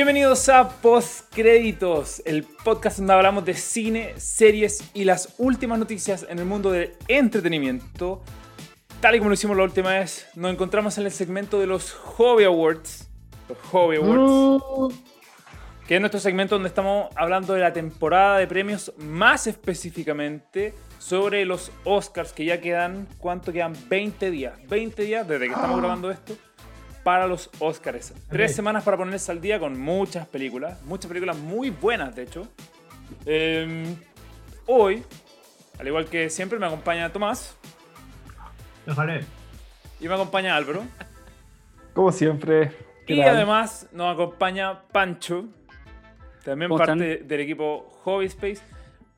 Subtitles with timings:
[0.00, 6.38] Bienvenidos a Postcréditos, el podcast donde hablamos de cine, series y las últimas noticias en
[6.38, 8.22] el mundo del entretenimiento.
[9.02, 11.92] Tal y como lo hicimos la última vez, nos encontramos en el segmento de los
[11.92, 13.10] Hobby Awards.
[13.46, 14.94] Los Hobby Awards.
[15.86, 21.44] Que es nuestro segmento donde estamos hablando de la temporada de premios, más específicamente sobre
[21.44, 23.74] los Oscars, que ya quedan, ¿cuánto quedan?
[23.90, 24.54] 20 días.
[24.66, 26.38] 20 días desde que estamos grabando esto
[27.02, 28.12] para los Oscars.
[28.28, 32.48] Tres semanas para ponerse al día con muchas películas, muchas películas muy buenas, de hecho.
[33.24, 33.96] Em,
[34.66, 35.02] hoy,
[35.78, 37.56] al igual que siempre, me acompaña Tomás.
[38.86, 39.24] Déjale.
[40.00, 40.82] Y me acompaña Álvaro.
[41.94, 42.72] Como siempre.
[43.06, 45.46] Y además nos acompaña Pancho,
[46.44, 48.62] también parte del equipo Hobby Space.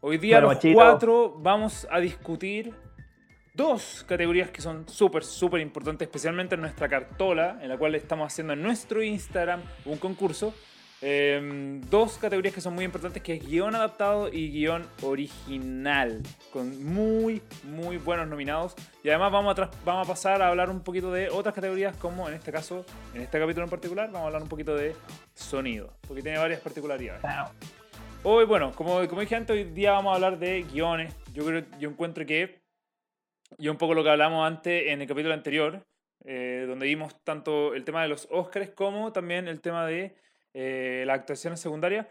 [0.00, 2.74] Hoy día los cuatro vamos a discutir
[3.55, 8.33] dos categorías que son súper, súper importantes, especialmente en nuestra cartola, en la cual estamos
[8.33, 10.55] haciendo en nuestro Instagram un concurso.
[11.05, 16.84] Em, dos categorías que son muy importantes, que es guion adaptado y guion original, con
[16.84, 18.77] muy, muy buenos nominados.
[19.03, 22.28] Y además vamos a, vamos a pasar a hablar un poquito de otras categorías, como
[22.28, 24.95] en este caso, en este capítulo en particular, vamos a hablar un poquito de
[25.34, 27.20] sonido, porque tiene varias particularidades.
[28.23, 31.12] Hoy, bueno, como, como dije antes, hoy día vamos a hablar de guiones.
[31.33, 32.61] Yo creo, yo encuentro que
[33.58, 35.83] y un poco lo que hablamos antes en el capítulo anterior,
[36.25, 40.14] eh, donde vimos tanto el tema de los Oscars como también el tema de
[40.55, 42.06] eh, las actuaciones secundarias.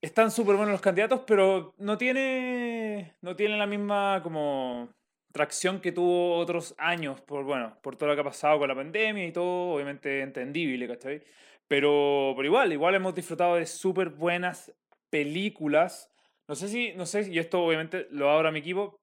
[0.00, 4.88] Están súper buenos los candidatos, pero no tiene, no tiene la misma como
[5.32, 8.74] tracción que tuvo otros años por, bueno, por todo lo que ha pasado con la
[8.74, 11.22] pandemia y todo, obviamente entendible, ¿cachai?
[11.66, 14.72] Pero, pero igual, igual hemos disfrutado de súper buenas
[15.10, 16.10] películas.
[16.48, 18.98] No sé si, no sé, y esto obviamente lo abro a mi equipo,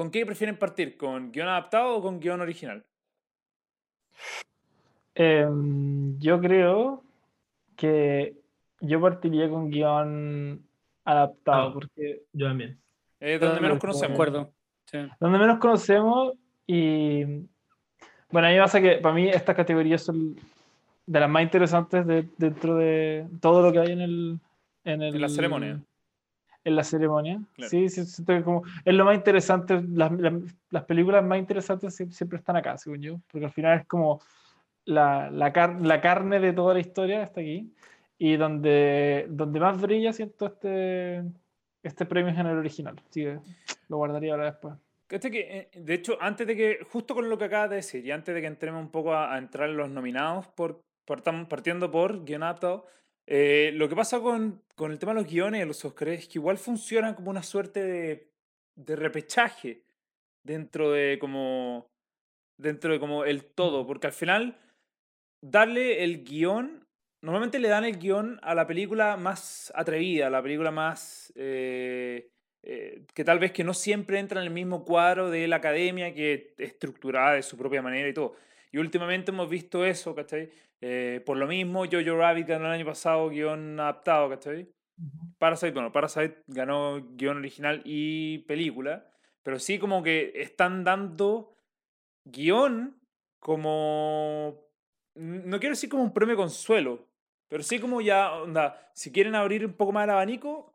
[0.00, 0.96] ¿Con qué prefieren partir?
[0.96, 2.82] ¿Con guion adaptado o con guion original?
[5.14, 7.04] Em, yo creo
[7.76, 8.34] que
[8.80, 10.66] yo partiría con guion
[11.04, 12.22] adaptado, ah, porque...
[12.32, 12.80] Yo también.
[13.20, 14.14] Es donde menos conocemos.
[14.14, 14.54] Acuerdo.
[15.20, 16.32] Donde menos conocemos
[16.66, 17.46] y...
[18.30, 20.34] Bueno, a mí pasa que para mí estas categorías son
[21.04, 22.06] de las más interesantes
[22.38, 24.40] dentro de todo lo que hay en el...
[24.82, 25.78] En, el, en la ceremonia
[26.64, 27.40] en la ceremonia.
[27.68, 30.12] Sí, sí, como es lo más interesante, las,
[30.70, 34.20] las, películas más interesantes siempre están acá, según yo, porque al final es como
[34.84, 37.72] la, la, la, carne de toda la historia está aquí,
[38.18, 41.24] y donde, donde más brilla siento este,
[41.82, 43.38] este premio en el original, así que
[43.88, 44.74] lo guardaría ahora después.
[45.08, 48.12] Que, eh, de hecho, antes de que, justo con lo que acabas de decir, y
[48.12, 52.44] antes de que entremos un poco a, entrar en los nominados, por, partiendo por guion
[53.32, 56.26] eh, lo que pasa con, con, el tema de los guiones de los Oscars es
[56.26, 58.28] que igual funcionan como una suerte de,
[58.74, 59.84] de repechaje
[60.42, 61.86] dentro de como
[62.58, 64.58] dentro de como el todo, porque al final
[65.42, 66.84] darle el guion,
[67.22, 72.30] normalmente le dan el guion a la película más atrevida, a la película más eh,
[72.64, 76.12] eh, que tal vez que no siempre entra en el mismo cuadro de la academia,
[76.12, 78.34] que es estructurada de su propia manera y todo.
[78.72, 80.50] Y últimamente hemos visto eso, ¿cachai?
[80.80, 84.68] Eh, por lo mismo, Jojo Rabbit ganó el año pasado guion adaptado, ¿cachai?
[85.38, 89.06] Parasite, bueno, Parasite ganó guion original y película,
[89.42, 91.54] pero sí como que están dando
[92.24, 93.00] guion
[93.38, 94.68] como...
[95.14, 97.08] No quiero decir como un premio consuelo,
[97.48, 100.72] pero sí como ya, onda, si quieren abrir un poco más el abanico,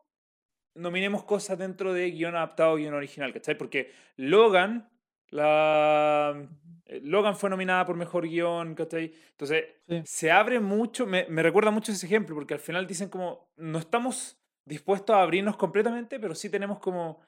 [0.74, 3.56] nominemos cosas dentro de guion adaptado, guion original, ¿cachai?
[3.56, 4.90] Porque Logan
[5.30, 6.48] la,
[6.86, 9.12] eh, Logan fue nominada por mejor guion, ¿cachai?
[9.30, 9.64] Entonces,
[10.04, 13.78] se abre mucho, me, me, recuerda mucho ese ejemplo, porque al final dicen como, no
[13.78, 17.20] estamos dispuestos a abrirnos completamente, pero sí tenemos como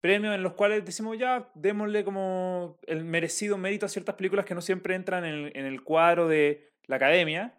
[0.00, 4.54] premios en los cuales decimos, ya, démosle como el merecido mérito a ciertas películas que
[4.54, 7.54] no siempre entran en el, en el cuadro de la academia.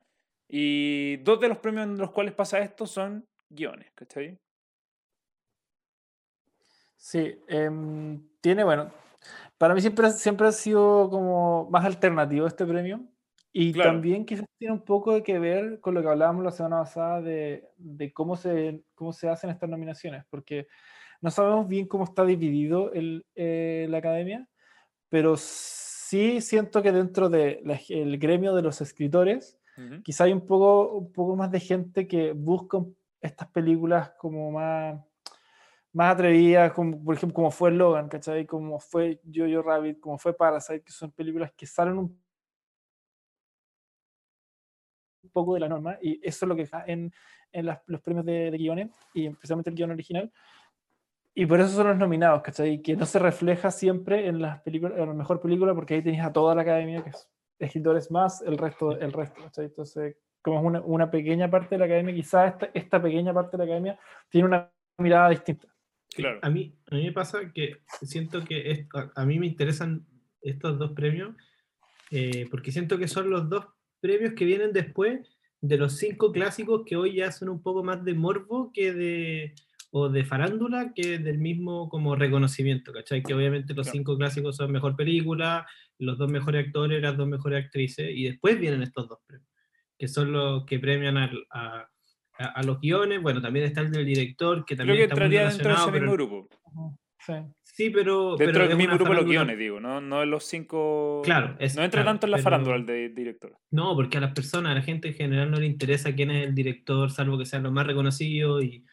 [0.48, 4.38] Y dos de los premios en los cuales pasa esto son guiones, ¿cachai?
[6.98, 8.92] Sí, em, tiene, bueno,
[9.62, 13.06] para mí siempre, siempre ha sido como más alternativo este premio.
[13.54, 17.22] Y también quizás tiene un poco que ver con lo que hablábamos la semana pasada
[17.22, 20.66] de, de, cómo, se, cómo se hacen estas nominaciones, porque
[21.22, 24.50] no sabemos bien cómo está dividido el, eh, la academia,
[25.10, 29.60] pero sí siento que dentro del el gremio de los escritores,
[30.04, 32.80] quizá hay un poco, un poco más de gente que busca
[33.22, 35.00] estas películas como más
[35.94, 38.46] más atrevidas, como, por ejemplo, como fue Logan, ¿cachai?
[38.46, 42.20] Como fue Jojo Rabbit, como fue Parasite, que son películas que salen un
[45.32, 47.12] poco de la norma, y eso es lo que está en,
[47.52, 50.32] en los premios de, de, guiones, y especialmente el guion original.
[51.34, 52.82] Y por eso son los nominados, ¿cachai?
[52.82, 56.24] Que no se refleja siempre en las películas, en la mejor película, porque ahí tenéis
[56.24, 57.30] a toda la academia, que es
[57.60, 59.66] escritores más el resto, el resto, ¿cachai?
[59.66, 63.52] Entonces, como es una, una, pequeña parte de la academia, quizás esta, esta pequeña parte
[63.52, 64.00] de la academia
[64.30, 65.68] tiene una mirada distinta.
[66.14, 66.40] Claro.
[66.42, 70.06] A, mí, a mí me pasa que siento que a, mí me interesan
[70.42, 71.36] estos dos premios
[72.12, 73.66] eh, porque siento que son los dos
[74.02, 75.22] premios que vienen después
[75.62, 79.56] de los cinco clásicos que hoy ya son un poco más de morbo que de
[79.92, 83.22] o de farándula que del mismo como reconocimiento, ¿cachai?
[83.22, 85.68] Que obviamente los cinco clásicos son mejor película,
[86.00, 89.50] los dos mejores actores, las dos mejores actrices, y después vienen estos dos premios,
[89.98, 91.90] que son los que premian a, a,
[92.64, 95.76] los guiones, bueno, también está el del director, que también Creo que entraría dentro de
[95.76, 96.50] ese mismo grupo.
[97.26, 97.34] Sí.
[97.64, 98.36] sí, pero.
[98.36, 101.22] Dentro del mismo grupo de los guiones, digo, no, no en los cinco.
[101.24, 103.56] Claro, no entra tanto en la farándula el de director.
[103.70, 106.48] No, porque a las personas, a la gente en general no le interesa quién es
[106.48, 108.86] el director, salvo que sean los más reconocidos y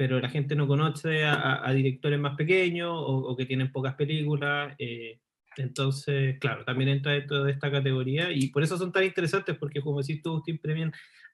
[0.00, 4.74] pero la gente no conoce a, directores más pequeños o, que tienen pocas películas.
[4.78, 5.20] Eh,
[5.58, 9.82] entonces, claro, también entra dentro de esta categoría y por eso son tan interesantes, porque
[9.82, 10.90] como decís tú, Agustín, premian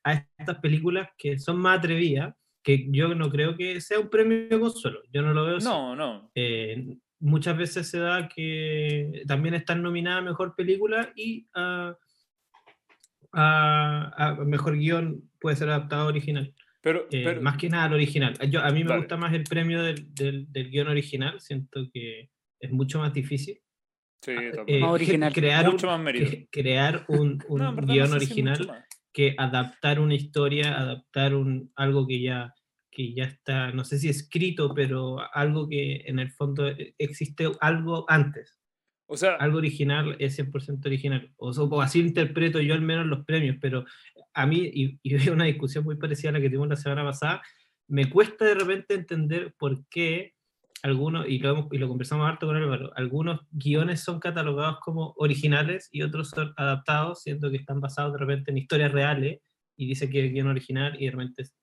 [0.07, 4.49] a estas películas que son más atrevidas, que yo no creo que sea un premio
[4.49, 6.31] de consuelo, yo no lo veo No, no.
[6.35, 11.97] Eh, muchas veces se da que también están nominadas a Mejor Película y a,
[13.33, 16.55] a Mejor Guión puede ser adaptado original.
[16.85, 18.35] Eh, pero, más que nada el original.
[18.49, 22.31] Yo, a mí me gusta más el premio del, del, del, guion original, siento que
[22.61, 23.61] es mucho más difícil.
[24.23, 25.33] Sí, ah, eh, original.
[25.33, 26.15] Crear mucho un, más
[26.51, 28.86] crear un, un guion original
[29.17, 32.55] que adaptar una historia, adaptar un, algo que ya,
[32.91, 36.67] que ya está, no sé si escrito, pero algo que en el fondo
[36.99, 38.61] existe algo antes.
[39.07, 41.33] O sea, algo original es 100% original.
[41.39, 43.87] O, o, así interpreto yo al menos los premios, pero
[44.35, 47.03] a mí, y, y veo una discusión muy parecida a la que tuvimos la semana
[47.03, 47.41] pasada,
[47.89, 50.35] me cuesta de repente entender por qué
[50.83, 55.89] algunos, y lo, y lo conversamos harto con Álvaro, algunos guiones son catalogados como originales
[55.91, 59.41] y otros son adaptados, siendo que están basados de repente en historias reales,
[59.77, 61.55] y dice que es guion original y de repente es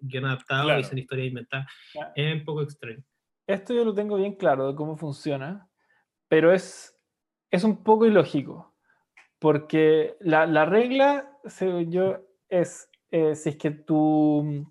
[0.00, 1.66] guion adaptado y son historias inventadas.
[2.14, 3.02] Es un poco extraño.
[3.46, 5.68] Esto yo lo tengo bien claro de cómo funciona,
[6.28, 6.94] pero es,
[7.50, 8.74] es un poco ilógico,
[9.38, 12.18] porque la, la regla, según yo,
[12.48, 14.66] es eh, si es que tu,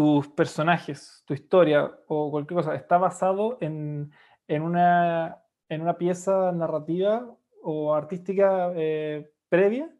[0.00, 4.10] tus personajes, tu historia o cualquier cosa está basado en,
[4.48, 7.30] en, una, en una pieza narrativa
[7.62, 9.90] o artística eh, previa,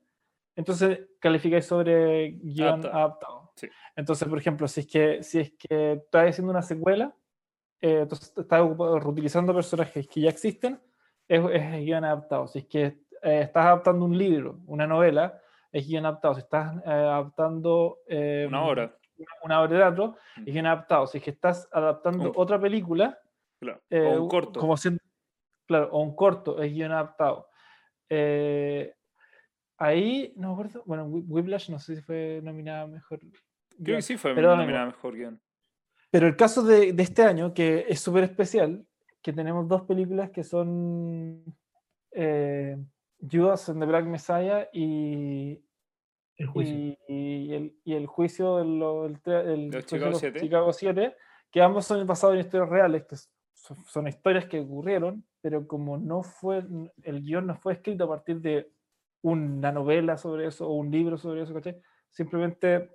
[0.57, 3.53] entonces calificáis sobre guion adaptado.
[3.95, 7.15] Entonces, por ejemplo, si es que, si es que estás haciendo una secuela,
[7.83, 8.63] eh, entonces estás
[9.03, 10.81] reutilizando personajes que ya existen,
[11.29, 12.49] es, es guion adaptado.
[12.49, 12.85] Si es que
[13.23, 15.39] eh, estás adaptando un libro, una novela,
[15.71, 16.37] es guion adaptado.
[16.37, 17.99] Si estás eh, adaptando
[18.49, 18.97] una obra.
[19.43, 20.41] Una, obra de teatro, mm.
[20.41, 21.07] es guion adaptado.
[21.07, 23.19] Si es que estás adaptando otra película,
[23.59, 23.83] claro.
[23.91, 24.61] o un corto.
[24.61, 24.75] Como
[25.67, 27.49] claro, o un corto, es guion adaptado.
[29.79, 33.21] ahí, no me acuerdo, bueno, Whiplash no sé si fue nominada mejor.
[33.83, 35.41] Creo que sí fue nominada mejor guion.
[36.11, 38.85] Pero el caso de, de este año, que es súper especial,
[39.23, 41.45] que tenemos dos películas que son
[42.13, 42.77] eh,
[43.21, 45.63] Judas and the Black Messiah y
[46.41, 46.77] el juicio,
[47.07, 50.41] y, el, y el, juicio del, del, Chicago, 7.
[50.41, 51.15] Chicago 7,
[51.51, 53.17] que ambos son basados en historias reales, que
[53.55, 56.65] son, historias que ocurrieron, pero como no fue,
[57.03, 58.71] el guion no fue escrito a partir de
[59.21, 61.83] una novela sobre eso o un libro sobre eso, ¿caché?
[62.09, 62.91] simplemente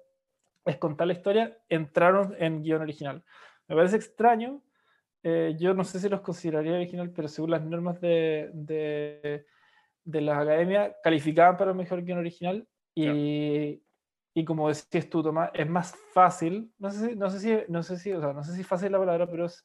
[0.66, 3.24] es contar la historia, entraron en guion original.
[3.68, 4.64] Me parece extraño.
[5.22, 9.46] Eh, yo no sé si los consideraría original, pero según las normas de, de,
[10.04, 12.68] de las academias, calificaban para el mejor guion original.
[12.96, 13.84] Y,
[14.34, 17.84] y, como decías tú, Tomás, es más fácil, no sé si, no sé si, no
[17.84, 19.64] sé si, o sea, no sé si fácil la palabra, pero es,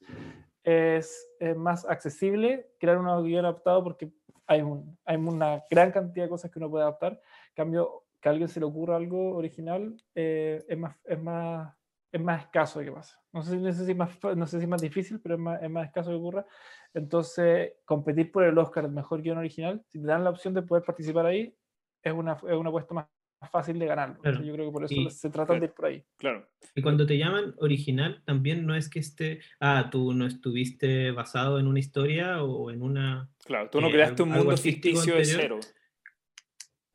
[0.64, 4.12] es, es más accesible crear un guion adaptado porque
[4.46, 7.12] hay, un, hay una gran cantidad de cosas que uno puede adaptar.
[7.12, 11.74] En cambio, que a alguien se le ocurra algo original eh, es, más, es, más,
[12.12, 13.14] es más escaso de que pase.
[13.32, 15.62] No sé, no sé, si, más, no sé si es más difícil, pero es más,
[15.62, 16.44] es más escaso que ocurra.
[16.92, 20.62] Entonces, competir por el Oscar, el mejor guion original, si te dan la opción de
[20.62, 21.56] poder participar ahí,
[22.02, 23.06] es una, es una apuesta más,
[23.48, 24.20] fácil de ganarlo.
[24.22, 26.04] Yo creo que por eso se trata de ir por ahí.
[26.18, 26.48] Claro.
[26.74, 31.58] Y cuando te llaman original, también no es que esté, ah, tú no estuviste basado
[31.58, 33.30] en una historia o en una...
[33.44, 35.60] Claro, tú no eh, creaste un mundo ficticio de cero.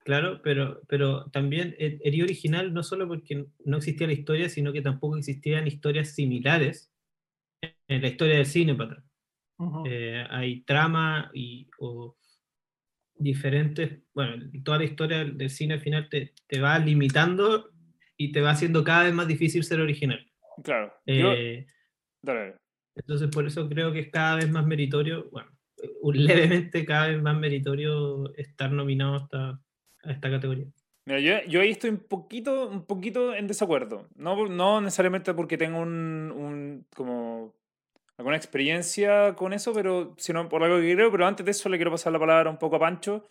[0.04, 4.84] Claro, pero, pero también el original no solo porque no existía la historia, sino que
[4.84, 6.92] tampoco existían historias similares
[7.88, 9.04] en la historia del cine para
[9.86, 12.18] eh, hay trama y, o
[13.18, 17.72] diferentes, bueno, toda la historia del cine al final te, te, va limitando
[18.18, 20.26] y te va haciendo cada vez más difícil ser original.
[20.64, 20.94] Claro.
[21.06, 21.66] Eh,
[22.96, 25.52] entonces por eso creo que es cada vez más meritorio, bueno,
[26.14, 29.60] levemente cada vez más meritorio estar nominado hasta
[30.04, 30.68] a esta categoría.
[31.08, 34.08] Mira, yo, yo, ahí estoy un poquito, un poquito en desacuerdo.
[34.16, 37.54] No, no necesariamente porque tengo un, un, como
[38.18, 41.12] alguna experiencia con eso, pero sino por algo que creo.
[41.12, 43.28] Pero antes de eso le quiero pasar la palabra un poco a Pancho.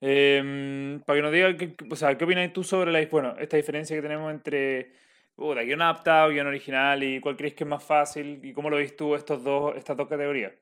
[0.00, 3.56] Em, para que nos diga, qué, o sea, ¿qué opinas tú sobre la, bueno, esta
[3.56, 4.92] diferencia que tenemos entre
[5.36, 8.76] uh, guion adaptado, guion original y cuál crees que es más fácil y cómo lo
[8.76, 10.52] ves tú estos dos, estas dos categorías?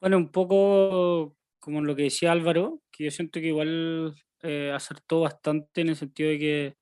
[0.00, 5.20] Bueno, un poco como lo que decía Álvaro, que yo siento que igual eh, acertó
[5.20, 6.76] bastante en el sentido de que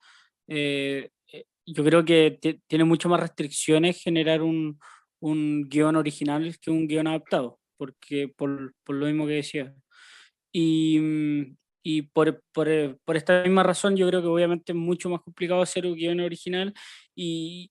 [0.49, 4.79] eh, eh, yo creo que tiene mucho más restricciones generar un,
[5.31, 9.75] un, guion original que un guion adaptado, porque por, por lo mismo que decía.
[10.53, 11.01] Y,
[11.83, 12.69] y por, por,
[13.05, 16.21] por, esta misma razón yo creo que obviamente es mucho más complicado hacer un guion
[16.21, 16.73] original
[17.15, 17.71] y,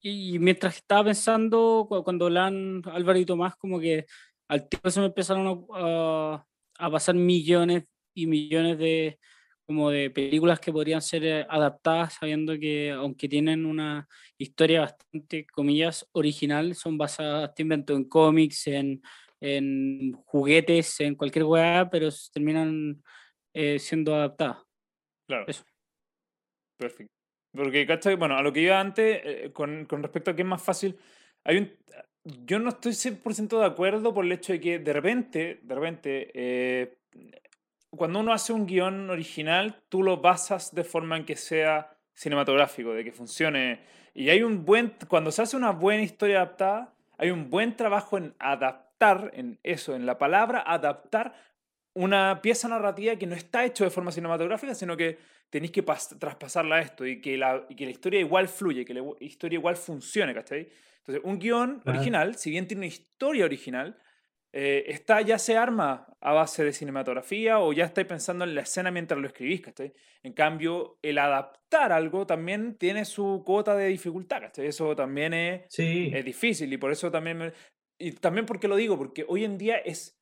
[0.00, 4.06] y mientras estaba pensando, cuando hablan Álvaro y Tomás, como que
[4.48, 6.46] al tiempo se me empezaron a,
[6.78, 9.18] a pasar millones y millones de,
[9.70, 15.46] como de películas que podrían ser eh, adaptadas, sabiendo que aunque tienen una historia bastante,
[15.46, 19.00] comillas, original, son basadas, te invento, en cómics, en,
[19.40, 23.00] en juguetes, en cualquier weá, pero terminan
[23.54, 24.58] eh, siendo adaptadas.
[25.28, 25.44] Claro.
[25.46, 25.62] Eso.
[26.76, 27.14] Perfecto.
[27.52, 28.16] Porque, ¿cachai?
[28.16, 30.98] Bueno, a lo que iba antes, eh, con, con, respecto a que es más fácil,
[31.44, 31.70] hay un,
[32.24, 36.30] yo no estoy 100% de acuerdo por el hecho de que de repente, de repente,
[36.34, 36.98] eh,
[37.90, 42.92] cuando uno hace un guion original, tú lo basas de forma en que sea cinematográfico,
[42.92, 43.80] de que funcione.
[44.14, 48.16] Y hay un buen, cuando se hace una buena historia adaptada, hay un buen trabajo
[48.16, 51.34] en adaptar, en eso, en la palabra adaptar
[51.92, 55.18] una pieza narrativa que no está hecho de forma cinematográfica, sino que
[55.50, 58.94] tenéis que traspasarla a esto y que, la, y que la historia igual fluye, que
[58.94, 60.68] la historia igual funcione, ¿cachai?
[60.98, 63.98] Entonces, un guion original, si bien tiene una historia original,
[64.52, 68.62] eh, está, ya se arma a base de cinematografía o ya estáis pensando en la
[68.62, 69.92] escena mientras lo escribís, ¿cachai?
[70.22, 74.66] En cambio, el adaptar algo también tiene su cuota de dificultad, ¿cachai?
[74.66, 77.52] Eso también es, es difícil y por eso también...
[77.98, 80.20] y también porque lo digo, porque hoy en día es,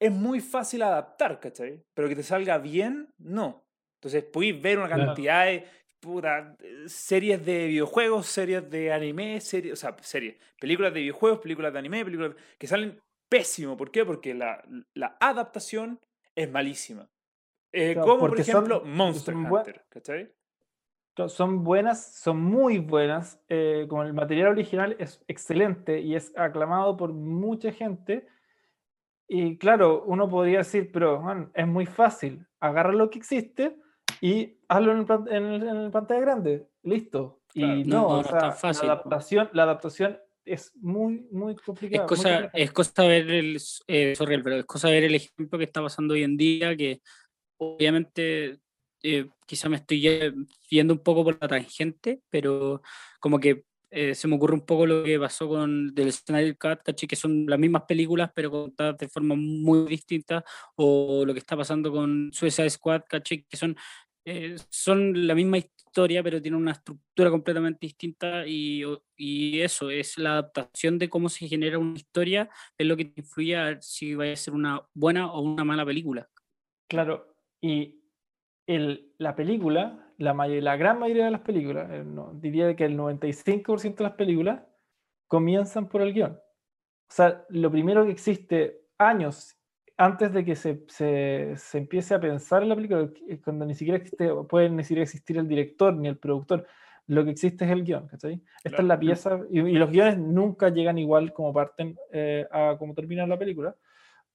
[0.00, 1.82] es muy fácil adaptar, ¿cachai?
[1.92, 3.66] Pero que te salga bien, no.
[4.00, 5.64] Entonces, podéis ver una cantidad de
[6.04, 6.54] puta,
[6.86, 11.78] series de videojuegos, series de anime, series, o sea, series, películas de videojuegos, películas de
[11.78, 13.76] anime, películas que salen pésimo.
[13.76, 14.04] ¿Por qué?
[14.04, 14.64] Porque la,
[14.94, 16.00] la adaptación
[16.34, 17.08] es malísima.
[17.76, 20.32] Eh, como por ejemplo Monster Hunter, ¿cachai?
[21.28, 23.40] Son buenas, son muy buenas.
[23.48, 28.28] Eh, como el material original es excelente y es aclamado por mucha gente.
[29.26, 32.46] Y claro, uno podría decir, pero es muy fácil.
[32.60, 33.76] Agarra lo que existe
[34.20, 37.40] y hazlo en el, en el, pantalla grande, listo.
[37.54, 42.04] y no, o sea, la adaptación, la adaptación es muy, muy complicada.
[42.04, 45.82] Es cosa, es cosa ver el, eh, pero es cosa ver el ejemplo que está
[45.82, 47.00] pasando hoy en día, que
[47.56, 48.58] obviamente
[49.02, 50.00] eh, quizá me estoy
[50.68, 52.82] yendo un poco por la tangente, pero
[53.20, 53.64] como que
[53.96, 57.46] eh, se me ocurre un poco lo que pasó con del Snyder Cut, que son
[57.46, 62.30] las mismas películas, pero contadas de forma muy distinta, o lo que está pasando con
[62.32, 63.44] Suicide Squad, ¿caché?
[63.48, 63.76] que son
[64.24, 68.82] eh, son la misma historia, pero tienen una estructura completamente distinta y,
[69.60, 73.80] eso es la adaptación de cómo se genera una historia, es lo que influye a
[73.80, 76.28] si va a ser una buena o una mala película.
[76.88, 78.00] Claro, y
[78.66, 81.88] el, la película, la, la gran mayoría de las películas,
[82.40, 84.62] diría que el 95% de las películas
[85.28, 86.32] comienzan por el guion.
[86.32, 89.56] O sea, lo primero que existe años
[89.96, 93.08] antes de que se, se, se, empiece a pensar en la película,
[93.44, 96.66] cuando ni siquiera existe, puede ni siquiera existir el director ni el productor,
[97.06, 98.42] lo que existe es el guion, ¿cachai?
[98.62, 102.94] Esta es la pieza, y, los guiones nunca llegan igual como parten eh, a como
[102.94, 103.76] termina la película,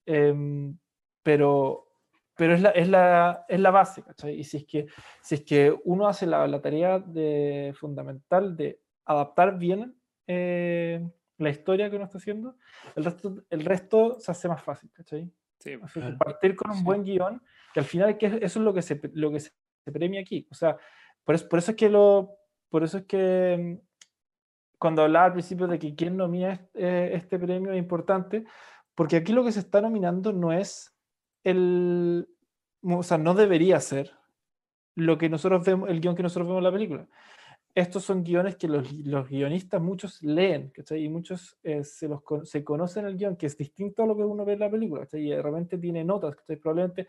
[0.06, 0.78] em,
[1.24, 1.88] pero,
[2.36, 4.40] pero es, la, es, la, es la base, ¿cachai?
[4.40, 4.88] Y si es que,
[5.22, 9.96] si es que uno hace la, la tarea de, fundamental de adaptar bien
[10.28, 11.06] eh,
[11.38, 12.56] la historia que uno está haciendo,
[12.96, 15.32] el resto, el resto se hace más fácil, ¿cachai?
[16.18, 17.42] Partir con un buen guion,
[17.74, 19.52] que al final que eso es lo que se, lo que se
[19.92, 20.48] premia aquí.
[20.52, 20.78] O sea,
[21.24, 22.38] por eso, por eso es que lo,
[22.70, 23.88] por eso es que mm,
[24.78, 28.46] cuando hablaba al principio de que quién nomina este, este premio es importante,
[28.96, 30.96] porque aquí lo que se está nominando no es
[31.44, 32.28] el,
[32.82, 34.14] o sea, no debería ser
[34.96, 37.08] lo que nosotros vemos, el guion que nosotros vemos en la película
[37.76, 41.04] estos son guiones que los, los guionistas muchos leen, ¿cachai?
[41.04, 44.24] Y muchos eh, se, los, se conocen el guion, que es distinto a lo que
[44.24, 45.28] uno ve en la película, ¿cachai?
[45.28, 46.58] Y de repente tiene notas, ¿cachai?
[46.58, 47.08] Probablemente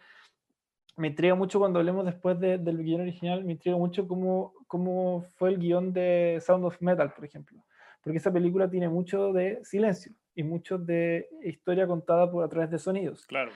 [0.97, 5.51] me intriga mucho cuando hablemos después del guion original, me intriga mucho cómo, cómo fue
[5.51, 7.65] el guion de Sound of Metal, por ejemplo.
[8.03, 12.71] Porque esa película tiene mucho de silencio y mucho de historia contada por, a través
[12.71, 13.27] de sonidos.
[13.27, 13.51] Claro.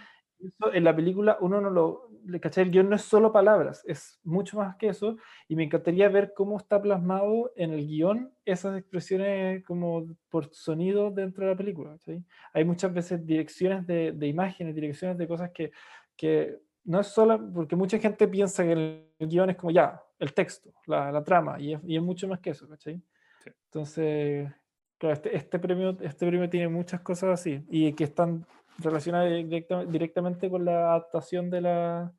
[0.45, 2.11] Eso en la película uno no lo,
[2.41, 2.65] ¿cachai?
[2.65, 5.17] El guion no es solo palabras, es mucho más que eso,
[5.49, 11.11] y me encantaría ver cómo está plasmado en el guion esas expresiones como por sonido
[11.11, 11.93] dentro de la película.
[11.93, 12.23] ¿cachai?
[12.53, 15.73] Hay muchas veces direcciones de, de, imágenes, direcciones de cosas que,
[16.17, 20.35] que no es solo, porque mucha gente piensa que el, guion es como ya, el
[20.35, 23.01] texto, la, la trama, y es, y es, mucho más que eso, ¿cachai?
[23.43, 23.51] Sí.
[23.67, 24.53] Entonces,
[24.99, 28.47] claro, este, este, premio, este premio tiene muchas cosas así, y que están
[28.79, 32.13] relacionada directa, directamente con la adaptación de la,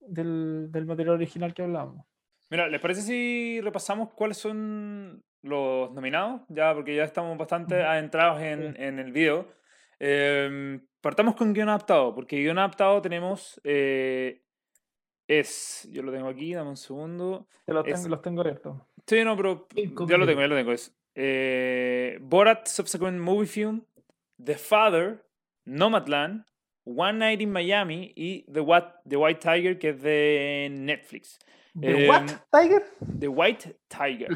[0.00, 2.06] del, del, material original que hablamos.
[2.50, 6.42] Mira, ¿les parece si repasamos cuáles son los nominados?
[6.48, 9.48] Ya, porque ya estamos bastante adentrados en, en el video.
[9.98, 13.60] Eh, partamos con guion adaptado, porque guion adaptado tenemos.
[13.64, 14.42] Eh,
[15.26, 15.88] es.
[15.90, 17.48] Yo lo tengo aquí, dame un segundo.
[17.64, 18.76] Te los, tengo, los tengo abiertos.
[19.06, 19.66] Sí, no, pero.
[19.74, 20.72] Ya lo tengo, ya lo tengo.
[20.72, 23.84] Es, eh, Borat Subsequent Movie Film,
[24.42, 25.24] The Father,
[25.64, 26.44] Nomadland,
[26.84, 31.38] One Night in Miami y The, What, The White Tiger, que es de Netflix.
[31.74, 32.84] ¿The eh, What Tiger?
[33.18, 34.28] The White Tiger.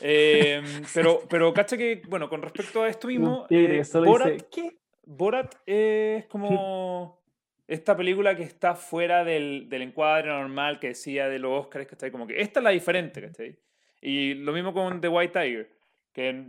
[0.00, 0.62] eh,
[0.92, 4.78] pero, pero cacha que, bueno, con respecto a esto mismo, eh, Borat, ¿qué?
[5.04, 7.20] Borat es como
[7.66, 12.10] esta película que está fuera del, del, encuadre normal que decía de los Oscars, está
[12.10, 13.58] como que esta es la diferente, ¿cachai?
[14.00, 15.70] Y lo mismo con The White Tiger,
[16.12, 16.44] que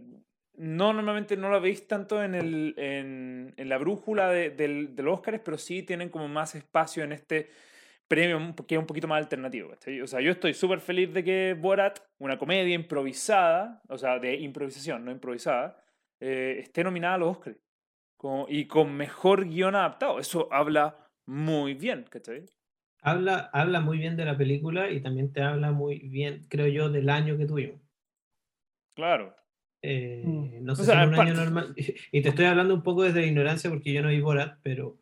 [0.58, 5.20] no normalmente no la veis tanto en, el, en, en la brújula de, del, los
[5.20, 7.50] Oscars, pero sí tienen como más espacio en este
[8.08, 9.72] premio que es un poquito más alternativo.
[10.04, 14.36] O sea, yo estoy súper feliz de que Borat, una comedia improvisada, o sea, de
[14.36, 15.84] improvisación, no improvisada,
[16.20, 17.58] eh, esté nominada a los Oscars.
[18.50, 20.20] y con mejor guion adaptado.
[20.20, 20.96] Eso habla
[21.26, 22.46] muy bien, ¿cachai?
[23.02, 26.90] Habla, habla muy bien de la película y también te habla muy bien, creo yo,
[26.90, 27.80] del año que tuvimos.
[28.96, 29.36] Claro.
[29.88, 30.64] Eh, mm.
[30.64, 31.76] no sé si en un año normal,
[32.12, 34.98] y te estoy hablando un poco desde la ignorancia porque yo no vi Borat, pero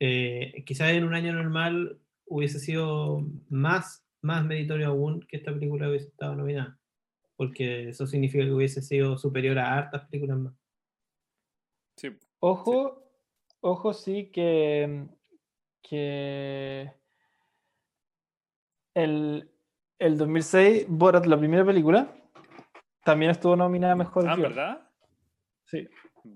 [0.00, 5.90] eh, quizás en un año normal hubiese sido más, más meritorio aún que esta película
[5.90, 6.78] hubiese estado nominada,
[7.36, 10.54] porque eso significa que hubiese sido superior a hartas películas más.
[11.96, 12.08] Sí.
[12.40, 13.04] Ojo,
[13.46, 13.56] sí.
[13.60, 15.06] ojo sí que,
[15.82, 16.90] que
[18.94, 19.50] el,
[19.98, 22.16] el 2006, Borat, la primera película,
[23.04, 24.90] también estuvo nominada a Mejor Ah, ¿verdad?
[25.66, 25.86] Sí.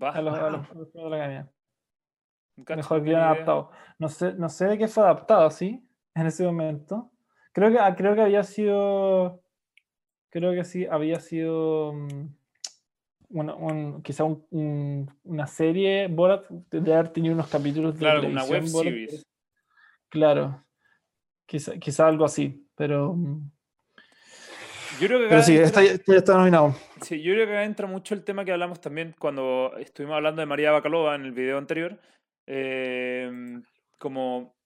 [0.00, 1.50] A los, a los, de la academia.
[2.56, 3.70] Mejor guion adaptado.
[3.98, 5.84] No sé, no sé de qué fue adaptado, ¿sí?
[6.14, 7.10] En ese momento.
[7.52, 9.42] Creo que, ah, creo que había sido.
[10.30, 11.92] Creo que sí, había sido.
[13.30, 16.08] Bueno, mm, un, quizá un, un, una serie.
[16.08, 18.00] Borat de haber tenido unos capítulos de.
[18.00, 19.26] Claro, una web series.
[20.08, 20.64] Claro.
[21.46, 23.16] Quizá, quizá algo así, pero.
[25.00, 26.74] Yo creo que Pero sí, entra, está, está nominado.
[27.02, 30.40] Sí, yo creo que acá entra mucho el tema que hablamos también cuando estuvimos hablando
[30.40, 31.98] de María Bacalova en el video anterior.
[32.46, 33.60] Eh,
[33.98, 34.56] como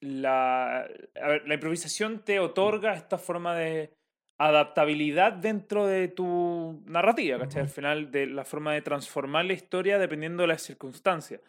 [0.00, 3.92] la, ver, la improvisación te otorga esta forma de
[4.38, 7.62] adaptabilidad dentro de tu narrativa, ¿cachai?
[7.62, 11.40] Al final, de la forma de transformar la historia dependiendo de las circunstancias.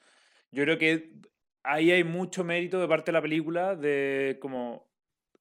[0.52, 1.12] Yo creo que
[1.64, 4.88] ahí hay mucho mérito de parte de la película de como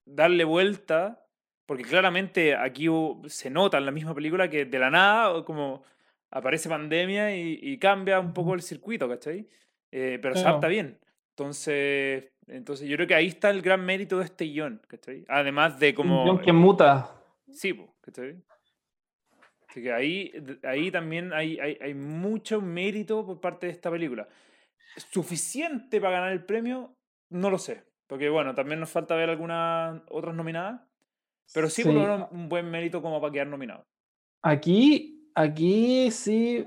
[0.05, 1.26] darle vuelta
[1.67, 2.87] porque claramente aquí
[3.27, 5.83] se nota en la misma película que de la nada como
[6.31, 9.49] aparece pandemia y, y cambia un poco el circuito, ¿cachai?
[9.91, 10.37] Eh, pero claro.
[10.37, 10.99] se adapta bien.
[11.31, 15.25] Entonces, entonces yo creo que ahí está el gran mérito de este guion, ¿cachai?
[15.29, 16.23] Además de como...
[16.23, 17.11] Un guion que muta.
[17.51, 18.43] Sí, ¿cachai?
[19.69, 24.29] Así que ahí, ahí también hay, hay, hay mucho mérito por parte de esta película.
[24.97, 26.97] ¿Suficiente para ganar el premio?
[27.29, 27.85] No lo sé.
[28.07, 30.81] Porque bueno, también nos falta ver algunas otras nominadas.
[31.53, 33.87] Pero sí, por un buen mérito como para quedar nominado.
[34.43, 36.67] Aquí, aquí sí,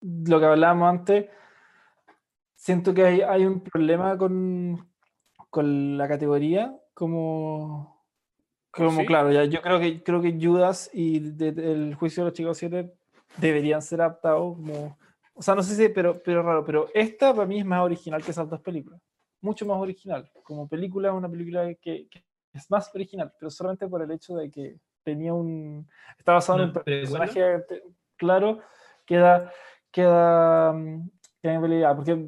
[0.00, 1.26] lo que hablábamos antes,
[2.54, 4.88] siento que hay, hay un problema con,
[5.50, 8.04] con, la categoría, como,
[8.70, 9.06] como ¿Sí?
[9.06, 12.36] claro, ya, yo creo que, creo que Judas y de, de, el juicio de los
[12.36, 12.92] chicos 7
[13.36, 14.98] deberían ser adaptados como,
[15.34, 18.22] o sea, no sé si, pero, pero raro, pero esta para mí es más original
[18.22, 19.00] que esas dos películas,
[19.40, 22.27] mucho más original, como película, una película que, que
[22.58, 25.88] es más original, pero solamente por el hecho de que tenía un.
[26.18, 27.64] Está basado no, en un personaje bueno.
[28.16, 28.58] claro,
[29.06, 29.52] queda.
[29.90, 30.74] queda.
[31.40, 32.26] queda en realidad, porque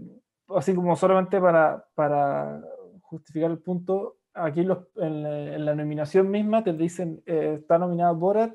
[0.56, 2.60] así como solamente para, para
[3.02, 8.12] justificar el punto, aquí los, en, en, la nominación misma te dicen, eh, está nominada
[8.12, 8.54] Borat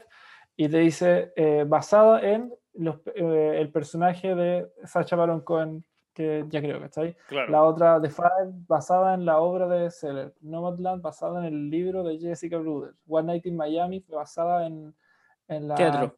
[0.55, 5.85] y te dice eh, basada en los, eh, el personaje de Sacha Baron Cohen
[6.15, 7.15] que ya creo, ¿cachai?
[7.28, 7.51] Claro.
[7.51, 10.34] La otra, The Five, basada en la obra de Seller.
[10.39, 12.95] Nomadland, basada en el libro de Jessica Bruder.
[13.06, 14.95] One Night in Miami, basada en,
[15.49, 16.17] en la, teatro.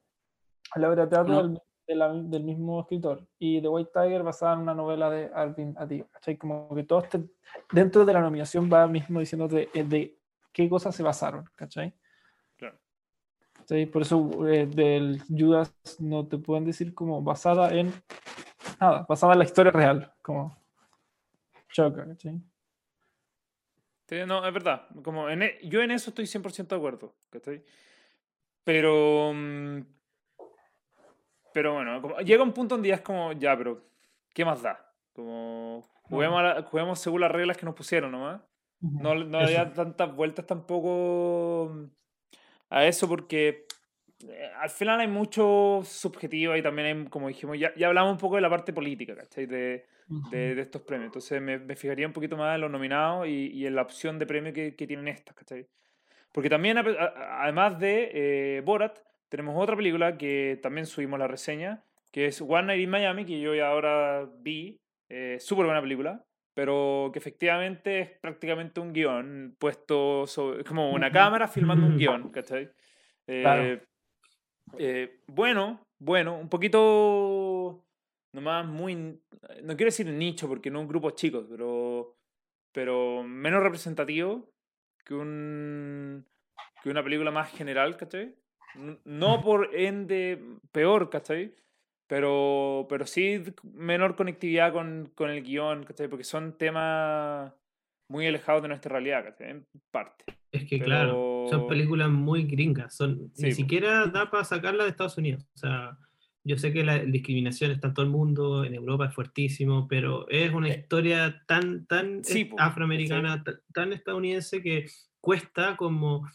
[0.76, 1.62] En la obra de teatro no.
[1.88, 3.28] del, del mismo escritor.
[3.40, 6.06] Y The White Tiger basada en una novela de Alvin Adiga.
[6.12, 6.38] ¿cachai?
[6.38, 7.24] Como que todo este,
[7.74, 10.16] dentro de la nominación va mismo diciendo de, eh, de
[10.54, 11.92] qué cosas se basaron, ¿cachai?
[12.56, 12.78] Claro.
[13.92, 17.92] Por eso eh, del Judas no te pueden decir como basada en
[18.80, 20.58] nada, basada en la historia real, como
[21.72, 22.42] choca, ¿cachai?
[24.26, 24.88] no, es verdad.
[25.04, 27.16] Como en, e, yo en eso estoy 100% de acuerdo.
[27.30, 27.64] ¿cachai?
[28.64, 29.32] Pero.
[29.34, 29.82] Mm,
[31.54, 33.82] pero bueno, como, llega un punto donde ya es como, ya, pero
[34.34, 34.94] ¿qué más da?
[35.14, 38.42] Como juguemos, juguemos según las reglas que nos pusieron nomás.
[38.80, 41.86] No, no había tantas vueltas tampoco mm,
[42.70, 43.67] a eso porque
[44.60, 48.36] al final hay mucho subjetivo y también hay, como dijimos, ya, ya hablamos un poco
[48.36, 49.46] de la parte política, ¿cachai?
[49.46, 49.86] De,
[50.32, 51.08] de, de, estos premios.
[51.08, 54.18] Entonces me, me, fijaría un poquito más en los nominados y, y en la opción
[54.18, 55.68] de premio que, que tienen estas, ¿cachai?
[56.32, 59.00] Porque también, además de eh, Borat,
[59.30, 63.40] tenemos otra película que también subimos la reseña, que es One Night in Miami, que
[63.40, 64.80] yo ya ahora vi.
[65.10, 71.12] Eh, Súper buena película, pero que efectivamente es prácticamente un guion puesto sobre, como una
[71.12, 72.70] cámara filmando un guion, ¿cachai?
[73.26, 73.82] Eh,
[74.78, 77.84] eh, bueno, bueno, un poquito
[78.34, 82.16] nomás muy, no quiero decir nicho porque no un grupo chico, pero,
[82.72, 84.50] pero menos representativo
[85.04, 86.26] que, un,
[86.84, 88.36] que una película más general, ¿cachai?
[89.06, 90.40] No por ende
[90.72, 91.56] peor, ¿cachai?
[92.08, 96.08] Pero, pero sí menor conectividad con, con el guion, ¿cachai?
[96.08, 97.54] Porque son temas
[98.10, 99.36] muy alejados de nuestra realidad.
[99.40, 100.26] En parte.
[100.52, 105.18] Es que claro, son películas muy gringas, son, ni siquiera da para sacarla de Estados
[105.18, 105.46] Unidos.
[105.56, 105.98] O sea,
[106.44, 110.28] yo sé que la discriminación está en todo el mundo, en Europa es fuertísimo, pero
[110.30, 112.22] es una eh, historia tan, tan
[112.58, 113.44] afroamericana,
[113.74, 114.86] tan estadounidense que
[115.20, 116.26] cuesta como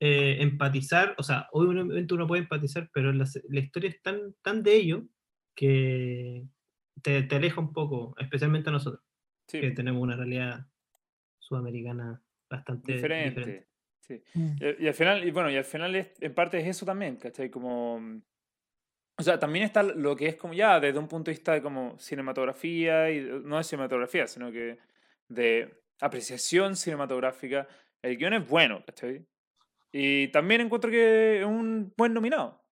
[0.00, 4.74] eh, empatizar, o sea, obviamente uno puede empatizar, pero la, historia es tan, tan de
[4.74, 5.04] ello
[5.54, 6.44] que
[7.02, 9.04] te, te, aleja un poco, especialmente a nosotros,
[9.46, 10.66] que tenemos una realidad
[11.50, 13.66] sudamericana bastante diferente.
[14.00, 14.22] Sí.
[14.34, 14.56] Mm.
[14.78, 17.50] Y, al final, y bueno, y al final es, en parte es eso también, ¿cachai?
[17.50, 18.22] Como
[19.20, 21.60] o sea, también está lo que es como ya desde un punto de vista de
[21.60, 24.78] como cinematografía, y no de cinematografía, sino que
[25.28, 27.68] de apreciación cinematográfica.
[28.00, 29.26] El guion es bueno, ¿cachai?
[29.92, 32.64] Y también encuentro que es un buen nominado.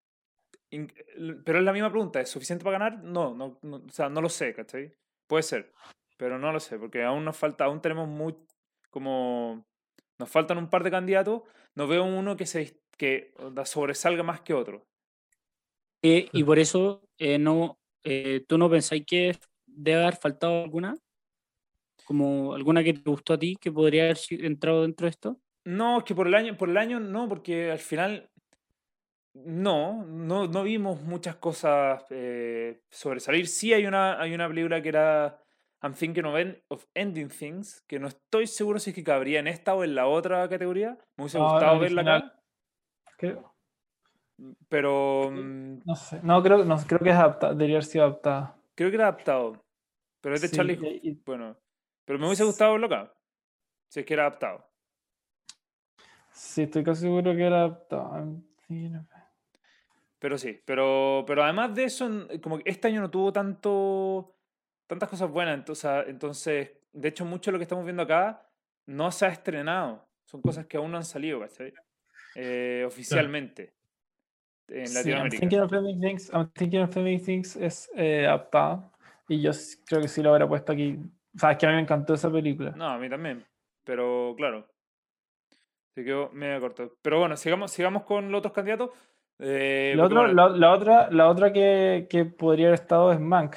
[0.70, 3.04] Pero es la misma pregunta, ¿es suficiente para ganar?
[3.04, 4.94] No, no, o sea, no lo sé, ¿cachai?
[5.26, 5.74] Puede ser,
[6.16, 8.34] pero no lo sé, porque aún nos falta, aún tenemos muy,
[8.98, 9.64] como,
[10.18, 11.42] nos faltan un par de candidatos,
[11.76, 13.32] no veo uno que se que
[13.64, 14.84] sobresalga más que otro.
[16.02, 20.96] Eh, y por eso, eh, no, eh, ¿tú no pensáis que debe haber faltado alguna?
[22.04, 25.40] ¿Como alguna que te gustó a ti que podría haber entrado dentro de esto?
[25.64, 28.28] No, es que por el año, por el año no, porque al final
[29.34, 32.02] no, no, no vimos muchas cosas
[32.90, 33.46] sobresalir.
[33.46, 35.40] Sí hay una, hay una película que era
[35.80, 36.24] I'm Thinking
[36.68, 39.94] of, Ending Things, que no estoy seguro si es que cabría en esta o en
[39.94, 40.98] la otra categoría.
[41.16, 42.40] Me hubiese gustado verla acá.
[43.16, 43.54] Creo,
[44.68, 45.30] pero.
[45.30, 48.56] Mm, no sé, no creo, no, creo que es adaptado, debería haber sido adaptada.
[48.74, 49.64] Creo que era adaptado.
[50.20, 51.20] Pero es de Charlie.
[51.24, 51.56] Bueno.
[52.04, 53.12] Pero me hubiese gustado verlo acá.
[53.88, 54.64] Si es que era adaptado.
[56.32, 58.42] Sí, estoy casi seguro que era adaptado.
[60.18, 62.08] Pero sí, pero, pero además de eso,
[62.42, 64.37] como que este año no tuvo tanto
[64.88, 65.56] tantas cosas buenas.
[65.56, 68.44] Entonces, entonces, de hecho, mucho de lo que estamos viendo acá
[68.86, 70.08] no se ha estrenado.
[70.24, 71.72] Son cosas que aún no han salido, ¿cachai?
[72.34, 73.74] Eh, oficialmente
[74.68, 75.36] en Latinoamérica.
[75.36, 78.90] I'm thinking of Filming Things, I'm thinking of Things es eh, adaptada
[79.28, 79.52] y yo
[79.86, 80.98] creo que sí lo hubiera puesto aquí.
[81.34, 82.72] O sea, es que a mí me encantó esa película.
[82.76, 83.44] No, a mí también,
[83.84, 84.66] pero claro.
[85.94, 86.92] Se quedó medio corto.
[87.02, 88.90] Pero bueno, sigamos, sigamos con los otros candidatos.
[89.40, 90.08] Eh, la,
[90.48, 93.54] la, otra, la otra que, que, podría haber estado es Mank,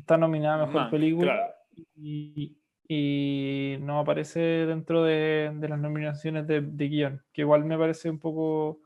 [0.00, 1.54] está nominada a Mejor Película.
[1.96, 2.56] Y,
[2.88, 8.10] y, no aparece dentro de, de las nominaciones de, de, guion, que igual me parece
[8.10, 8.80] un poco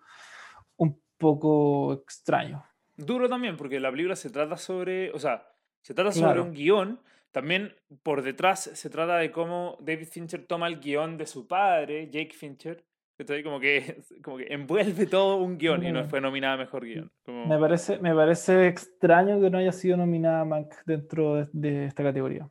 [1.22, 2.64] poco extraño.
[2.96, 5.46] Duro también, porque la película se trata sobre, o sea,
[5.80, 10.66] se trata sobre un guion, también por detrás se trata de cómo David Fincher toma
[10.66, 12.84] el guion de su padre, Jake Fincher,
[13.42, 17.10] como que, como que envuelve todo un guion y no fue nominada Mejor Guión.
[17.26, 22.02] Me, parece, me parece extraño que no haya sido nominada Mac dentro de, de, esta
[22.02, 22.48] categoría.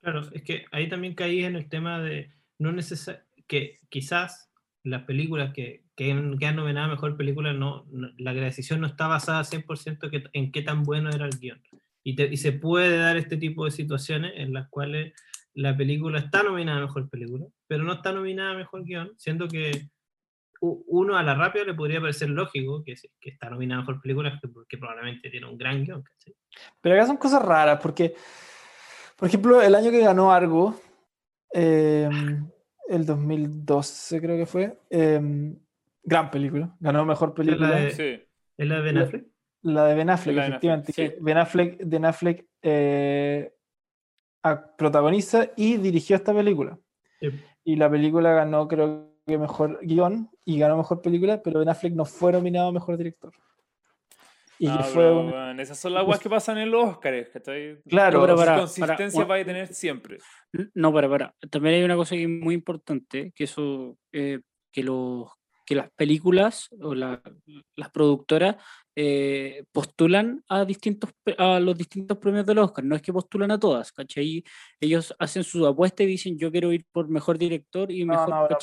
[0.00, 3.10] Claro, es que ahí también caí en el tema de no neces
[3.46, 4.50] que quizás
[4.82, 7.86] las películas que, que, han, que han nominado Mejor Película, no,
[8.18, 11.62] la decisión no está basada 100% que, en qué tan bueno era el guion.
[12.02, 15.14] Y, y, se puede dar este tipo de situaciones en las cuales
[15.54, 19.48] la película está nominada a Mejor Película, pero no está nominada a Mejor Guión, siendo
[19.48, 19.88] que
[20.86, 24.40] uno a la rápida le podría parecer lógico que, que está nominado a mejor película
[24.52, 26.04] porque probablemente tiene un gran guion.
[26.80, 28.14] Pero acá son cosas raras porque,
[29.16, 30.80] por ejemplo, el año que ganó Argo,
[31.50, 32.48] em,
[32.88, 35.58] el 2012 creo que fue, em,
[36.02, 37.88] gran película, ganó mejor película.
[37.88, 37.98] ¿Es
[38.58, 39.26] la de, Ben Affleck?
[39.62, 41.18] La, de Ben Affleck, efectivamente.
[41.20, 43.52] Ben Affleck, ben Affleck eh,
[44.76, 46.78] protagoniza y dirigió esta película.
[47.64, 51.94] Y la película ganó, creo que mejor guion y ganó mejor película, pero Ben Affleck
[51.94, 53.32] no fue nominado a mejor director.
[54.58, 57.28] Y ah, fue esas son las guas que pasan en los Oscars,
[57.88, 60.18] Claro, pero para, consistencia va a tener siempre.
[60.74, 61.34] No, para, para.
[61.50, 65.28] También hay una cosa que es muy importante, que eso, eh, que los
[65.66, 67.20] que las películas o las
[67.92, 68.56] productoras
[68.96, 73.58] eh, postulan a, distintos, a los distintos premios del Oscar, no es que postulan a
[73.58, 74.44] todas, ¿cachai?
[74.80, 78.56] Ellos hacen su apuesta y dicen yo quiero ir por mejor director y mejor,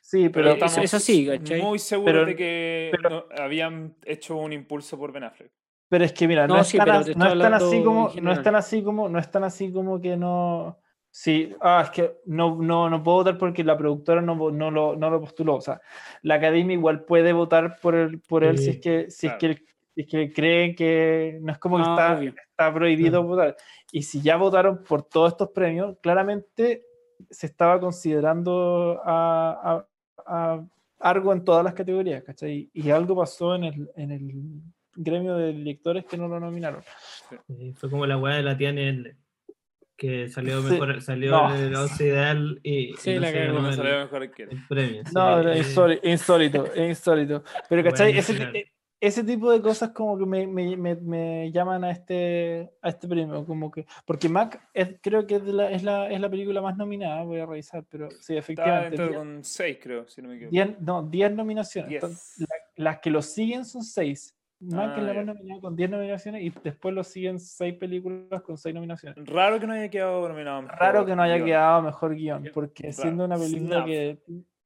[0.00, 1.62] sí, pero es, así, ¿cachai?
[1.62, 2.92] Muy seguro de que
[3.38, 5.52] habían hecho un impulso por Ben Affleck.
[5.88, 6.90] Pero es que mira, no, están,
[7.54, 10.78] así como, no están así como, no están así como que no
[11.10, 14.94] Sí, ah, es que no, no, no puedo votar porque la productora no, no, lo,
[14.94, 15.56] no lo postuló.
[15.56, 15.80] O sea,
[16.22, 19.64] la academia igual puede votar por, el, por él si es que, si es que,
[20.02, 23.56] es que creen que no es como que ah, está, está prohibido votar.
[23.90, 26.84] Y si ya votaron por todos estos premios, claramente
[27.28, 29.84] se estaba considerando a,
[30.24, 30.64] a,
[31.00, 32.70] algo en todas las categorías, ¿cachai?
[32.72, 34.32] Y algo pasó en el, en el
[34.94, 36.82] gremio de directores que no lo nominaron.
[37.74, 39.16] fue como la weá de la tía N
[39.96, 44.44] que salió mejor, salió el 11 ideal y, sí, la que no salió mejor que
[44.44, 45.02] el premio.
[45.12, 45.58] No, eh,
[46.04, 48.16] insólito, insólito, Pero ¿cachai?
[48.16, 53.06] ese, ese, tipo de cosas como que me, me, me, llaman a este, a este
[53.08, 56.60] premio, como que, porque Mac es, creo que es la, es, la, es la película
[56.60, 59.02] más nominada, voy a revisar, pero sí, efectivamente.
[59.02, 60.52] Está con 6 creo, si no me equivoco.
[60.52, 62.02] Diez, no, 10 nominaciones.
[62.76, 64.34] las que lo siguen son 6.
[64.60, 68.58] Más que la ah, nominada con 10 nominaciones y después lo siguen 6 películas con
[68.58, 69.24] 6 nominaciones.
[69.28, 70.62] Raro que no haya quedado nominado.
[70.62, 74.18] Raro que no haya quedado mejor guion, porque siendo una película que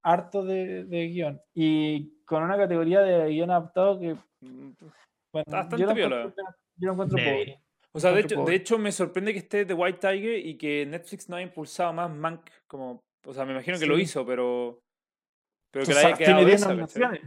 [0.02, 4.16] harto de, de, guion y con una categoría de guion adaptado que.
[4.40, 6.34] Bueno, Bastante yo, lo encuentro,
[6.76, 7.60] yo lo encuentro pobre.
[7.92, 10.86] O sea, de hecho, de hecho, me sorprende que esté The White Tiger y que
[10.86, 13.04] Netflix no haya impulsado más Mank como.
[13.26, 14.80] O sea, me imagino que lo hizo, pero.
[15.70, 17.20] Pero que la haya quedado tiene 10 nominaciones.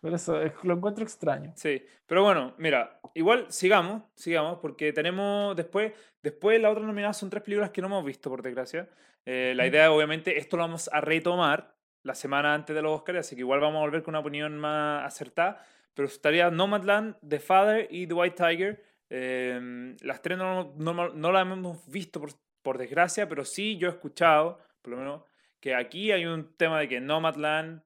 [0.00, 1.52] Por eso lo encuentro extraño.
[1.56, 5.92] Sí, pero bueno, mira, igual sigamos, sigamos, porque tenemos después,
[6.22, 8.88] después la otra nominada son tres películas que no hemos visto, por desgracia.
[9.24, 13.20] Eh, la idea, obviamente, esto lo vamos a retomar la semana antes de los Oscars,
[13.20, 15.64] así que igual vamos a volver con una opinión más acertada.
[15.94, 18.84] Pero estaría Nomadland, The Father y The White Tiger.
[19.10, 22.30] Em, las tres no, no, las hemos visto, por,
[22.62, 25.22] por desgracia, pero sí yo he escuchado, por lo menos,
[25.60, 27.82] que aquí hay un tema de que Nomadland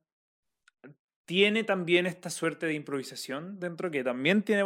[1.26, 4.62] tiene también esta suerte de improvisación dentro, que también tiene,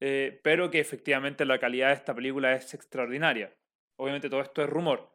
[0.00, 3.52] eh, pero que efectivamente la calidad de esta película es extraordinaria.
[3.96, 5.10] Obviamente todo esto es rumor.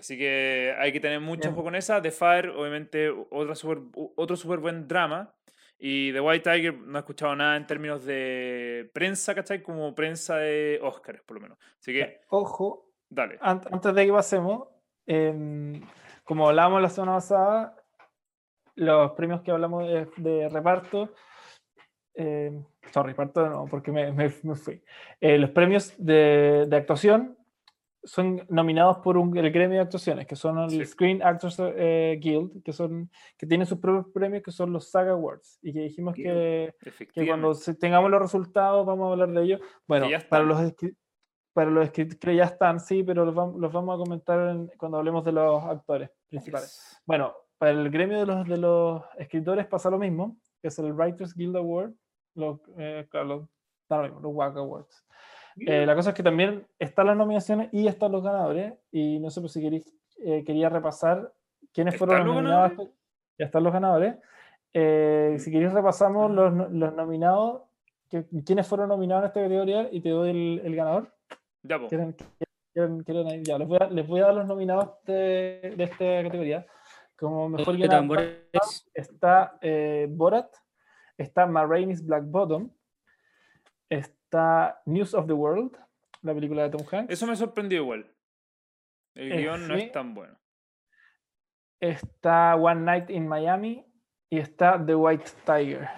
[0.00, 2.00] Así que hay que tener mucho ojo con esa.
[2.00, 3.82] The Fire, obviamente, otra super,
[4.16, 5.34] otro súper buen drama.
[5.78, 9.62] Y The White Tiger no he escuchado nada en términos de prensa, ¿cachai?
[9.62, 11.58] Como prensa de Oscars, por lo menos.
[11.78, 12.20] Así que...
[12.28, 12.86] Ojo.
[13.10, 13.38] Dale.
[13.40, 14.68] Antes de que pasemos,
[15.06, 15.82] em,
[16.24, 17.76] como hablábamos la semana pasada,
[18.76, 19.84] los premios que hablamos
[20.16, 21.12] de, reparto,
[22.14, 22.52] eh,
[22.92, 24.82] sorry, reparto no, porque me, me, fui.
[25.20, 27.36] Eh, los premios de, de, actuación
[28.02, 32.62] son nominados por un, el gremio de actuaciones, que son el Screen Actors eh, Guild,
[32.62, 36.14] que, son, que tienen sus propios premios, que son los SAG Awards, y que dijimos
[36.14, 36.74] que,
[37.12, 39.60] que cuando tengamos los resultados vamos a hablar de ellos.
[39.86, 40.74] Bueno, para los,
[41.52, 44.98] para los escritores que ya están, sí, pero los vamos, los vamos a comentar cuando
[44.98, 47.00] hablemos de los actores principales.
[47.04, 50.92] Bueno, para el gremio de los, de los escritores pasa lo mismo, que es el
[50.92, 51.92] Writers Guild Award,
[52.34, 53.48] los, eh, los,
[53.90, 55.04] los WAG Awards.
[55.66, 59.30] Eh, la cosa es que también están las nominaciones y están los ganadores, y no
[59.30, 59.94] sé pues, si queréis,
[60.24, 61.32] eh, quería repasar
[61.72, 62.72] quiénes fueron los nominados.
[63.38, 64.16] Ya están los ganadores.
[64.72, 67.62] si queréis repasamos los, los nominados,
[68.08, 71.14] que, quiénes fueron nominados en esta categoría y te doy el, el ganador.
[71.62, 72.14] Ya, ¿Quieren,
[73.02, 76.66] quieren, ya les, voy a, les voy a dar los nominados de, de esta categoría.
[77.20, 78.08] Como mejor guion
[78.94, 80.54] está eh, Borat,
[81.18, 82.70] está Marraine's Black Bottom,
[83.90, 84.19] está
[84.86, 85.76] News of the World,
[86.22, 87.12] la película de Tom Hanks.
[87.12, 88.06] Eso me sorprendió igual.
[89.14, 90.38] El eh, guion no es tan bueno.
[91.80, 93.84] Está One Night in Miami
[94.28, 95.88] y está The White Tiger.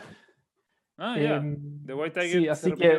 [0.96, 1.36] Ah, ya.
[1.36, 2.40] Em, The White Tiger.
[2.40, 2.98] Sí, así que.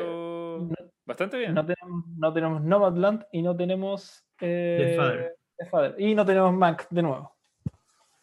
[1.05, 1.53] Bastante bien.
[1.53, 4.25] No tenemos, no tenemos Nomadland y no tenemos.
[4.39, 5.95] Eh, The Father.
[5.97, 7.35] Y no tenemos Mank de nuevo.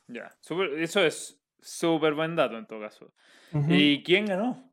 [0.06, 3.12] Ya, eso es Súper buen dato en todo caso.
[3.68, 4.69] ¿Y quién ganó?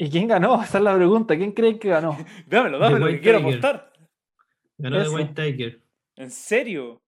[0.00, 0.62] ¿Y quién ganó?
[0.62, 1.36] Esa es la pregunta.
[1.36, 2.16] ¿Quién cree que ganó?
[2.46, 3.92] dámelo, dámelo, que quiero apostar.
[4.78, 5.82] Ganó The White Tiger.
[6.14, 7.02] ¿En serio?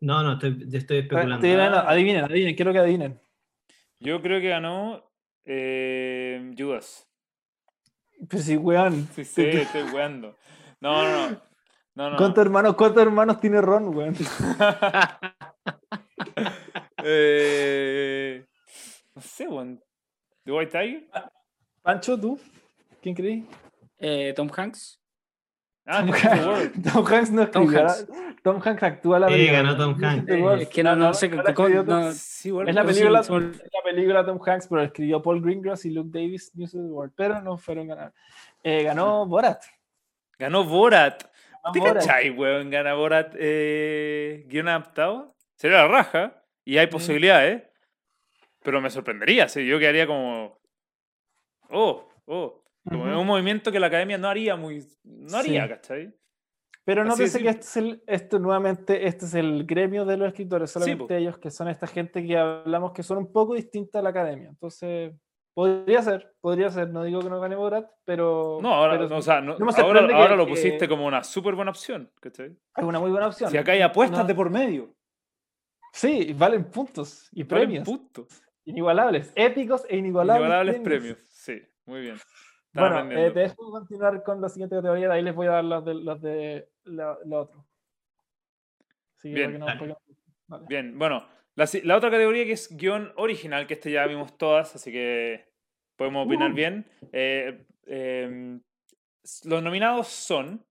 [0.00, 1.44] No, no, estoy, estoy especulando.
[1.88, 3.20] adivinen, adivinen, quiero que adivinen.
[3.98, 5.10] Yo creo que ganó
[5.44, 7.08] eh, Judas.
[8.28, 9.08] Pues sí, weón.
[9.14, 10.36] Sí, sí, estoy weando.
[10.80, 11.42] No, no, no.
[11.96, 12.16] no, no.
[12.16, 14.14] ¿Cuántos, hermanos, ¿Cuántos hermanos tiene Ron, weón?
[17.04, 18.46] eh,
[19.14, 19.82] no sé, weón.
[20.44, 21.08] ¿The White Tiger?
[21.82, 22.38] Pancho, ¿tú?
[23.02, 23.46] ¿Quién creí?
[23.98, 25.00] Eh, Tom Hanks.
[25.86, 26.04] Ah,
[26.92, 27.86] Tom, Hanks no escribió.
[28.42, 29.58] Tom Hanks actúa la película.
[29.58, 30.30] Sí, ganó Tom Hanks.
[30.62, 31.26] es que no, no, sé.
[31.26, 36.74] es, la película, la película Tom Hanks, pero escribió Paul Greengrass y Luke Davis News
[36.74, 38.12] of the World, pero no fueron ganar.
[38.62, 39.64] Eh, ganó Borat.
[40.38, 41.24] Ganó Borat.
[41.72, 42.70] ¿Te cachai, weón?
[42.70, 45.34] Gana Borat eh, guion adaptado.
[45.56, 46.42] Sería la raja.
[46.64, 47.64] Y hay posibilidades.
[48.62, 49.48] Pero me sorprendería.
[49.48, 49.66] ¿sí?
[49.66, 50.59] Yo quedaría como.
[51.70, 52.64] Oh, oh.
[52.88, 54.84] Como un movimiento que la academia no haría muy.
[55.04, 56.14] No haría, ¿cachai?
[56.84, 60.28] Pero no pensé que este es el, esto nuevamente, este es el gremio de los
[60.28, 64.02] escritores, solamente ellos que son esta gente que hablamos que son un poco distinta a
[64.02, 64.48] la academia.
[64.48, 65.12] Entonces,
[65.54, 68.58] podría ser, podría ser, no digo que no gane Borat, pero...
[68.62, 72.56] No, ahora, o sea, ahora, ahora lo pusiste como una súper buena opción, ¿cachai?
[72.76, 73.50] Es una muy buena opción.
[73.50, 74.94] Si acá hay apuestas de por medio.
[75.92, 77.86] Sí, valen puntos y premios.
[77.86, 78.42] Valen puntos.
[78.70, 80.42] Inigualables, épicos e inigualables.
[80.42, 82.16] Inigualables premios, sí, muy bien.
[82.72, 85.64] bueno, eh, te dejo continuar con la siguiente categoría, de ahí les voy a dar
[85.64, 87.66] los de, de la, otro.
[89.22, 89.60] bien.
[90.68, 94.74] bien, bueno, la, la, otra categoría que es guion original, que este ya vimos todas,
[94.74, 95.50] así que
[95.96, 96.54] podemos opinar uh.
[96.54, 96.86] bien.
[97.12, 98.60] Eh, em,
[99.44, 100.64] los nominados son,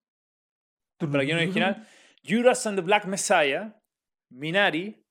[0.97, 1.87] para guion original,
[2.27, 3.73] Judas and the Black Messiah,
[4.29, 5.03] Minari,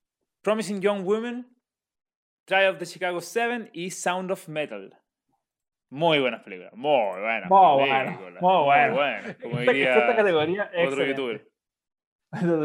[0.43, 1.47] Promising Young Women,
[2.49, 4.91] Trial of the Chicago Seven y Sound of Metal.
[5.91, 7.51] Muy buenas películas, muy buenas.
[7.51, 8.95] Muy buenas, muy buenas.
[8.95, 9.37] Bueno.
[9.43, 11.47] Como diría esta categoría otro youtuber.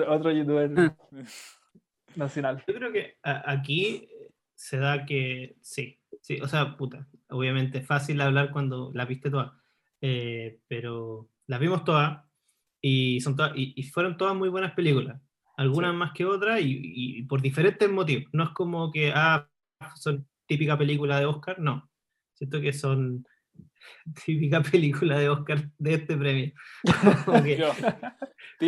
[0.07, 0.71] otro youtuber
[2.15, 2.63] nacional.
[2.65, 4.07] Yo creo que aquí
[4.55, 9.29] se da que sí, sí, o sea, puta, obviamente es fácil hablar cuando las viste
[9.29, 9.51] todas,
[9.99, 12.23] eh, pero las vimos todas
[12.79, 15.21] y, son todas, y, fueron todas muy buenas películas,
[15.57, 18.29] algunas más que otras y, y, por diferentes motivos.
[18.31, 19.49] No es como que, ah,
[19.95, 21.89] son típica película de Oscar, no.
[22.33, 23.25] Siento que son
[24.25, 26.51] típica película de Oscar de este premio.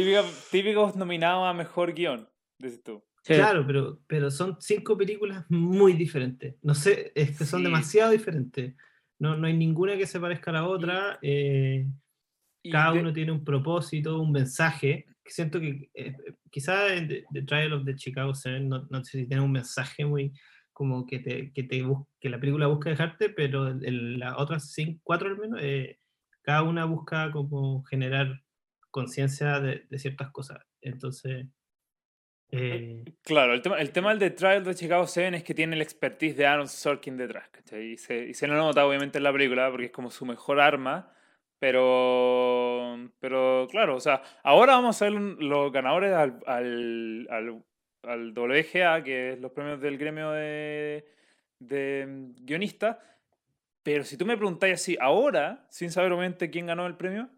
[0.52, 3.04] típicos nominados a mejor guion, dices tú.
[3.24, 6.58] Claro, pero, pero son cinco películas muy diferentes.
[6.62, 8.76] No sé, es que son demasiado diferentes.
[9.18, 11.18] No, no hay ninguna que se parezca a la otra.
[11.24, 11.88] Eh,
[12.72, 15.08] cada uno tiene un propósito, un mensaje.
[15.26, 16.16] Siento que eh,
[16.52, 20.32] quizás The, Trial of the Chicago 7 no, no sé si tiene un mensaje muy,
[20.76, 21.82] como que, te, que, te
[22.20, 26.00] que la película busca dejarte, pero las otras cinco, cuatro al menos, eh,
[26.42, 28.44] cada una busca como generar
[28.92, 30.60] conciencia de, ciertas cosas.
[30.82, 31.48] Entonces...
[32.52, 35.78] Eh, claro, el tema, el tema del de Trial de Chicago 7 es que tiene
[35.78, 39.32] el expertise de Aaron Sorkin detrás, Y se, y se lo nota obviamente en la
[39.32, 41.10] película porque es como su mejor arma,
[41.58, 47.64] pero, pero claro, o sea, ahora vamos a ver los ganadores al, al al
[48.06, 51.06] WGA, que es los premios del gremio de,
[51.60, 52.98] de mm, guionistas.
[53.84, 57.30] Pero si tú me preguntáis así ahora, sin saber obviamente quién ganó el premio,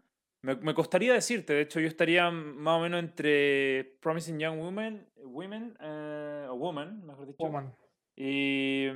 [0.42, 1.52] me, me, costaría decirte.
[1.52, 7.04] De hecho, yo estaría más o menos entre Promising Young Women, women eh, o Woman,
[7.04, 7.44] mejor dicho.
[7.44, 7.74] Woman.
[8.16, 8.86] Y,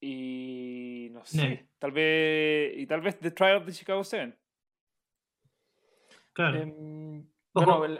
[0.00, 4.34] y no sé, tal vez y tal vez The Trial of the Chicago Seven.
[6.32, 6.72] Claro.
[7.64, 7.98] Bueno,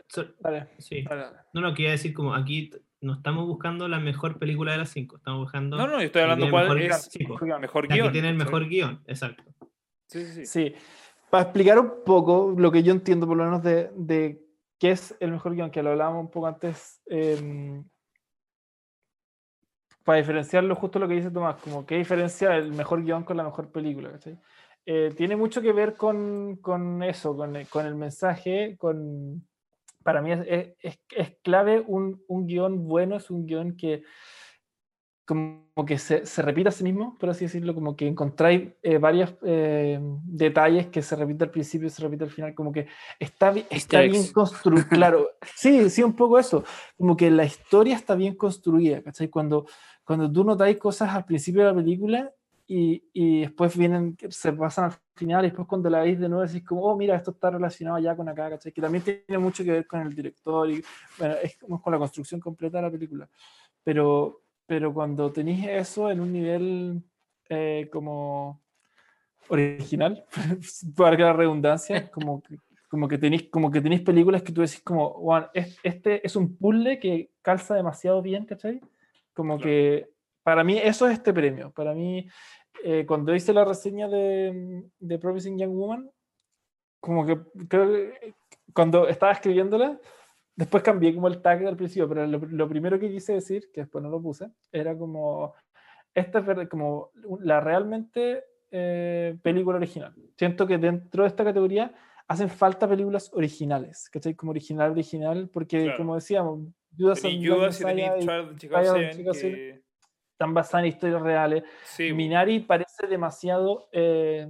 [0.78, 1.04] sí.
[1.52, 5.16] No, no, quería decir como aquí no estamos buscando la mejor película de las cinco,
[5.16, 5.76] estamos buscando...
[5.76, 7.18] No, no, yo estoy hablando cuál es
[7.60, 8.06] mejor guion.
[8.06, 9.44] que tiene el mejor guion, exacto.
[10.08, 10.74] Sí, sí, sí.
[11.30, 14.40] Para explicar un poco lo que yo entiendo por lo menos de, de
[14.78, 17.84] qué es el mejor guion, que lo hablábamos un poco antes, em,
[20.04, 23.44] para diferenciarlo justo lo que dice Tomás, como qué diferencia el mejor guion con la
[23.44, 24.38] mejor película, ¿cachai?
[24.88, 29.44] Eh, tiene mucho que ver con, con eso, con, con, el mensaje, con...
[30.04, 34.04] Para mí es, es, es clave un, un, guion bueno, es un guion que
[35.26, 38.98] como que se, se, repite a sí mismo, por así decirlo, como que encontráis eh,
[38.98, 42.86] varios eh, detalles que se repite al principio y se repite al final, como que
[43.18, 46.62] está, está bien construido, claro, sí, sí, un poco eso,
[46.96, 49.28] como que la historia está bien construida, ¿cachai?
[49.28, 49.66] Cuando,
[50.04, 52.32] cuando tú notáis cosas al principio de la película
[52.68, 56.44] y, y, después vienen, se pasan al final y después cuando la veis de nuevo
[56.44, 58.72] decís como, oh, mira, esto está relacionado ya con acá, ¿cachai?
[58.72, 60.82] Que también tiene mucho que ver con el director y,
[61.18, 63.28] bueno, es como con la construcción completa de la película.
[63.84, 67.02] Pero, pero cuando tenéis eso en un nivel
[67.48, 68.60] eh, como
[69.48, 70.24] original,
[70.96, 72.58] para que la redundancia, como que,
[72.88, 76.34] como que tenéis como que tenéis películas que tú decís como, "Juan, es- este es
[76.36, 78.80] un puzzle que calza demasiado bien, ¿cachai?
[79.34, 79.70] Como Claro.
[79.70, 80.15] que
[80.46, 81.72] para mí eso es este premio.
[81.72, 82.24] Para mí,
[82.84, 86.08] eh, cuando hice la reseña de, de Promising Young Woman,
[87.00, 87.36] como que
[87.66, 88.34] creo que
[88.72, 89.98] cuando estaba escribiéndola,
[90.54, 93.80] después cambié como el tag al principio, pero lo, lo primero que quise decir, que
[93.80, 95.52] después no lo puse, era como,
[96.14, 100.14] esta es como la realmente eh, película original.
[100.38, 101.92] Siento que dentro de esta categoría
[102.28, 104.36] hacen falta películas originales, ¿cachai?
[104.36, 105.96] Como original, original, porque Claro.
[105.98, 106.60] como decíamos,
[106.96, 108.14] Judas and Judas y Messiah
[108.56, 109.85] Chicago Trial of 7 Chicago que- Seven.
[110.36, 111.64] Están basadas en historias reales.
[111.84, 112.12] Sí.
[112.12, 114.46] Minari parece demasiado eh,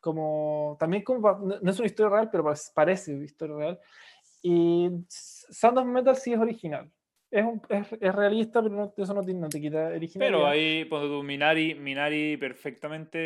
[0.00, 3.78] como también como no, es una historia real pero pa- parece una historia real
[4.42, 6.90] y Sound of Metal sí es original
[7.30, 10.46] es, un- es, es realista pero no- eso no te, no te quita originalidad Pero
[10.46, 13.18] ahí, tú, Minari, Minari perfectamente.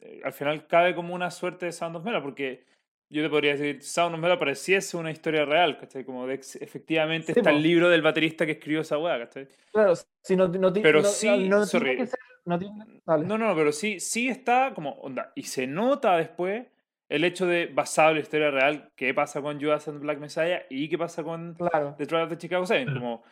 [0.00, 2.64] eh, al final cabe como una suerte de Sound of Metal, porque
[3.10, 6.04] yo te podría decir, Sound of Metal pareciese una historia real, ¿cachai?
[6.04, 9.48] Como de efectivamente Sí, está el libro del baterista que escribió esa weá, ¿cachai?
[9.72, 11.84] claro si no, no, ti- Pero no- sí, no sorry.
[11.90, 12.84] tiene que ser no tiene-.
[13.26, 15.32] No, no, pero sí, sí está como onda.
[15.34, 16.66] Y se nota después
[17.08, 20.62] el hecho de basado en la historia real, qué pasa con Judas and Black Messiah
[20.70, 22.84] y qué pasa con claro The Trial of the Chicago 7.
[22.84, 23.00] Claro.
[23.00, 23.22] Como,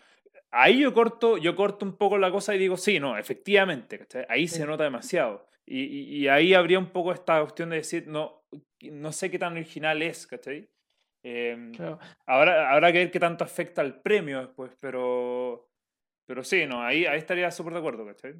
[0.50, 4.26] ahí yo corto, yo corto un poco la cosa y digo, sí, no, efectivamente, ¿cachai?
[4.28, 4.56] ahí Sí.
[4.56, 5.47] se nota demasiado.
[5.70, 8.42] Y, y- y ahí habría un poco esta cuestión de decir, no,
[8.90, 10.68] no sé qué tan original es, ¿cachai?
[11.22, 11.98] Em, claro.
[12.26, 15.68] habrá, habrá que ver qué tanto afecta al premio después, pero,
[16.26, 18.34] pero sí, no, ahí, ahí estaría súper de acuerdo, ¿cachai?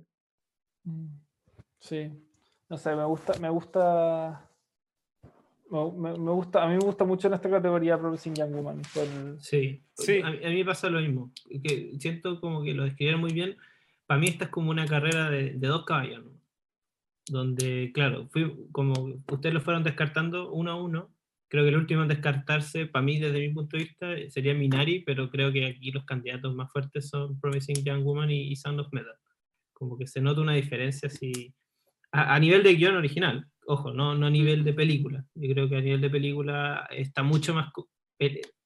[0.85, 1.07] Mm,
[1.81, 2.11] sí
[2.70, 4.49] no sé me gusta me gusta
[5.70, 8.83] me, me- me gusta a mí me gusta mucho en esta categoría Promising Young Woman
[8.95, 10.20] por- Sí, Sí.
[10.22, 11.33] A, mí, a mí me pasa lo mismo.
[11.64, 13.57] Que siento como que lo describieron muy bien.
[14.07, 16.38] Para mí esta es como una carrera de, de dos caballos, ¿no?
[17.29, 18.93] Donde, claro, fui, como
[19.31, 21.14] ustedes lo fueron descartando uno a uno.
[21.49, 25.01] Creo que el último en descartarse, para mí, desde mi punto de vista, sería Minari,
[25.01, 28.93] pero creo que aquí los candidatos más fuertes son Promising Young Woman y, Sound of
[28.93, 29.14] Metal.
[29.72, 31.55] Como que se nota una diferencia así,
[32.12, 35.24] a, nivel de guion original, ojo, no, no a nivel de película.
[35.35, 37.70] Yo creo que a nivel de película está mucho más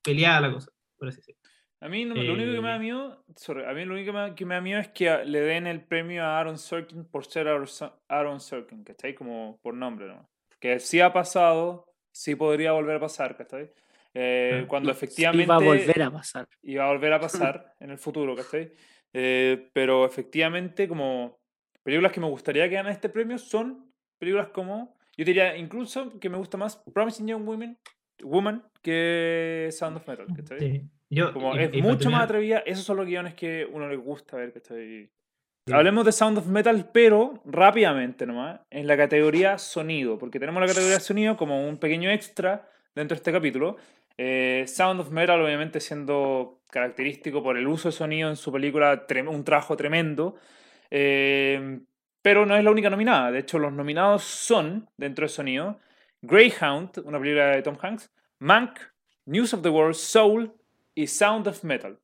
[0.02, 1.40] peleada la cosa, por así decirlo.
[1.82, 4.12] A mí no- lo único que me da Eh, miedo, sorry, a mí lo único
[4.12, 7.04] que me, que me da miedo es que le den el premio a Aaron Sorkin
[7.04, 9.14] por ser Aaron Sor- Aaron Sorkin, ¿cachai?
[9.14, 10.28] Como por nombre, ¿no?
[10.60, 13.72] Que sí ha pasado, sí podría volver a pasar, ¿cachai?
[14.14, 16.46] Eh, cuando efectivamente va a volver a pasar.
[16.78, 17.20] va a volver a
[17.50, 18.72] pasar en el futuro, ¿cachai?
[19.12, 21.40] Eh, pero efectivamente, como
[21.82, 26.28] películas que me gustaría que ganen este premio son películas como, yo diría incluso que
[26.28, 27.76] me gusta más Promising Young Women,
[28.22, 30.58] Woman que Sound of Metal, ¿cachai?
[30.60, 30.88] Sí.
[31.14, 33.96] Yo, Como y- es y mucho más atrevida, esos son los guiones que uno le
[33.96, 35.10] gusta ver, ¿cachai?
[35.70, 40.66] Hablemos de Sound of Metal, pero rápidamente nomás, en la categoría sonido, porque tenemos la
[40.66, 43.76] categoría sonido como un pequeño extra dentro de este capítulo.
[44.16, 49.06] Eh, Sound of Metal, obviamente, siendo característico por el uso de sonido en su película,
[49.28, 50.36] un trabajo tremendo.
[50.90, 51.80] Eh,
[52.22, 53.30] pero no es la única nominada.
[53.30, 55.78] De hecho, los nominados son, dentro de sonido,
[56.22, 58.78] Greyhound, una película de Tom Hanks, Mank,
[59.26, 60.52] News of the World, Soul
[60.94, 61.98] y Sound of Metal.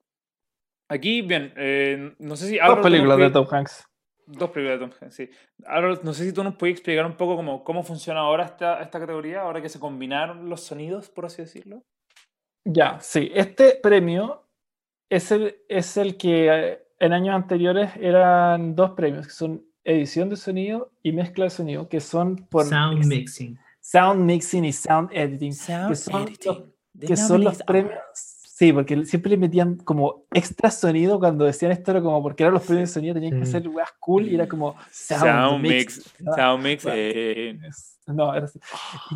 [0.88, 2.58] Aquí, bien, eh, no sé si...
[2.58, 3.88] dos películas de Tom Hanks
[4.26, 5.30] Dos películas de Tom Hanks, sí.
[5.66, 8.82] Ahora, no sé si tú nos puedes explicar un poco cómo, cómo funciona ahora esta,
[8.82, 11.82] esta categoría, ahora que se combinaron los sonidos, por así decirlo.
[12.64, 13.30] Ya, sí.
[13.34, 14.46] Este premio
[15.08, 20.28] es el, es el que eh, en años anteriores eran dos premios, que son edición
[20.28, 23.58] de sonido y mezcla de sonido, que son por Sound mixing.
[23.80, 25.54] sound mixing y sound editing,
[25.88, 26.62] que son los,
[27.00, 28.37] que son los premios.
[28.58, 32.54] Sí, porque siempre le metían como extra sonido cuando decían esto, era como porque eran
[32.54, 35.96] los premios de sonido, tenían que hacer weas cool y era como sound, Sound mix.
[35.96, 36.14] Mix.
[36.26, 36.82] Ah, Sound Mix.
[36.82, 36.98] bueno.
[37.00, 38.58] eh, Es- No, era así.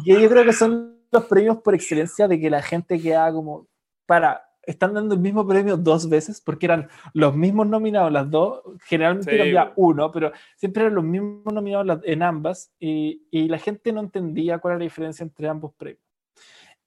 [0.04, 3.66] Y yo creo que son los premios por excelencia de que la gente queda como,
[4.06, 8.62] para, están dando el mismo premio dos veces, porque eran los mismos nominados las dos,
[8.84, 13.92] generalmente Sí, uno, pero siempre eran los mismos nominados en ambas, y, y la gente
[13.92, 16.04] no entendía cuál era la diferencia entre ambos premios.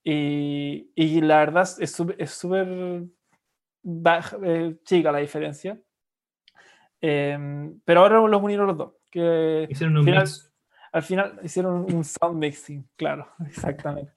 [0.08, 2.16] Y, y la verdad es súper
[4.43, 5.80] eh, chica la diferencia.
[7.01, 8.93] Em, pero ahora los unieron los dos.
[9.12, 10.51] Que Hicieron un final- mix.
[10.91, 14.14] al final hicieron un sound mixing, claro, exactamente.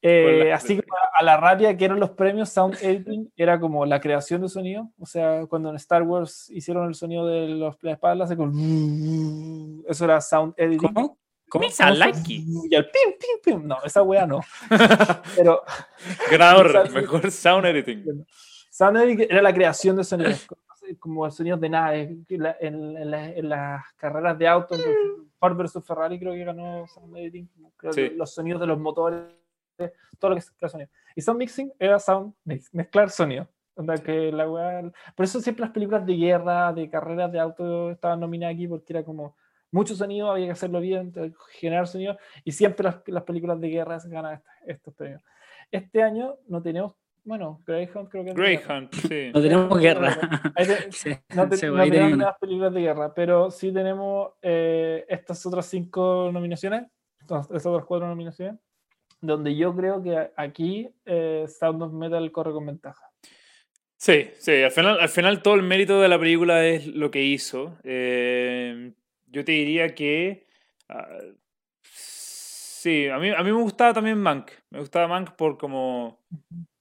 [0.00, 4.00] Eh, así como a la rabia que eran los premios, sound editing era como la
[4.00, 4.90] creación de sonido.
[4.98, 8.52] O sea, cuando en Star Wars hicieron el sonido de los, la espada, láser con
[9.88, 10.92] eso era sound editing.
[10.92, 11.18] ¿Cómo?
[11.48, 11.64] ¿Cómo?
[11.64, 12.66] Misa ¿Cómo.
[12.68, 13.66] Y el pim, pim, pim.
[13.66, 14.40] No, esa wea no.
[15.36, 15.62] Pero
[16.30, 18.26] Ganador, mejor sound editing.
[18.70, 20.46] Sound editing era la creación de sonidos.
[20.98, 22.16] como sonidos de nave.
[22.60, 24.76] En, las carreras de auto,
[25.38, 27.48] Ford versus Ferrari, creo que ganó sound editing.
[28.16, 29.22] Los sonidos de los motores,
[30.18, 30.90] todo lo que es sonido.
[31.14, 32.34] Y sound mixing era sound
[32.72, 33.48] mezclar sonido.
[34.04, 34.46] Que la
[35.16, 38.92] Por eso siempre las películas de guerra, de carreras de auto estaban nominadas aquí porque
[38.92, 39.34] era como
[39.74, 41.12] mucho sonido, había que hacerlo bien,
[41.50, 45.20] generar sonido, y siempre las, las películas de guerra ganan estos premios.
[45.70, 46.94] Este año no tenemos,
[47.24, 49.32] bueno, Greyhound creo que Greyhound, sí.
[49.34, 50.16] No tenemos guerra.
[51.34, 56.84] no, tenemos nada películas de guerra, pero sí tenemos eh, estas otras cinco nominaciones,
[57.20, 58.60] estas otras cuatro nominaciones,
[59.20, 63.10] donde yo creo que aquí eh, Sound of Metal corre con ventaja.
[63.96, 67.24] Sí, sí, al final, al final todo el mérito de la película es lo que
[67.24, 67.76] hizo.
[67.82, 68.92] Eh,
[69.34, 70.46] yo te diría que...
[70.88, 71.18] Ah,
[71.82, 74.50] sí, a mí, a mí me gustaba también Mank.
[74.70, 76.24] Me gustaba Mank por como...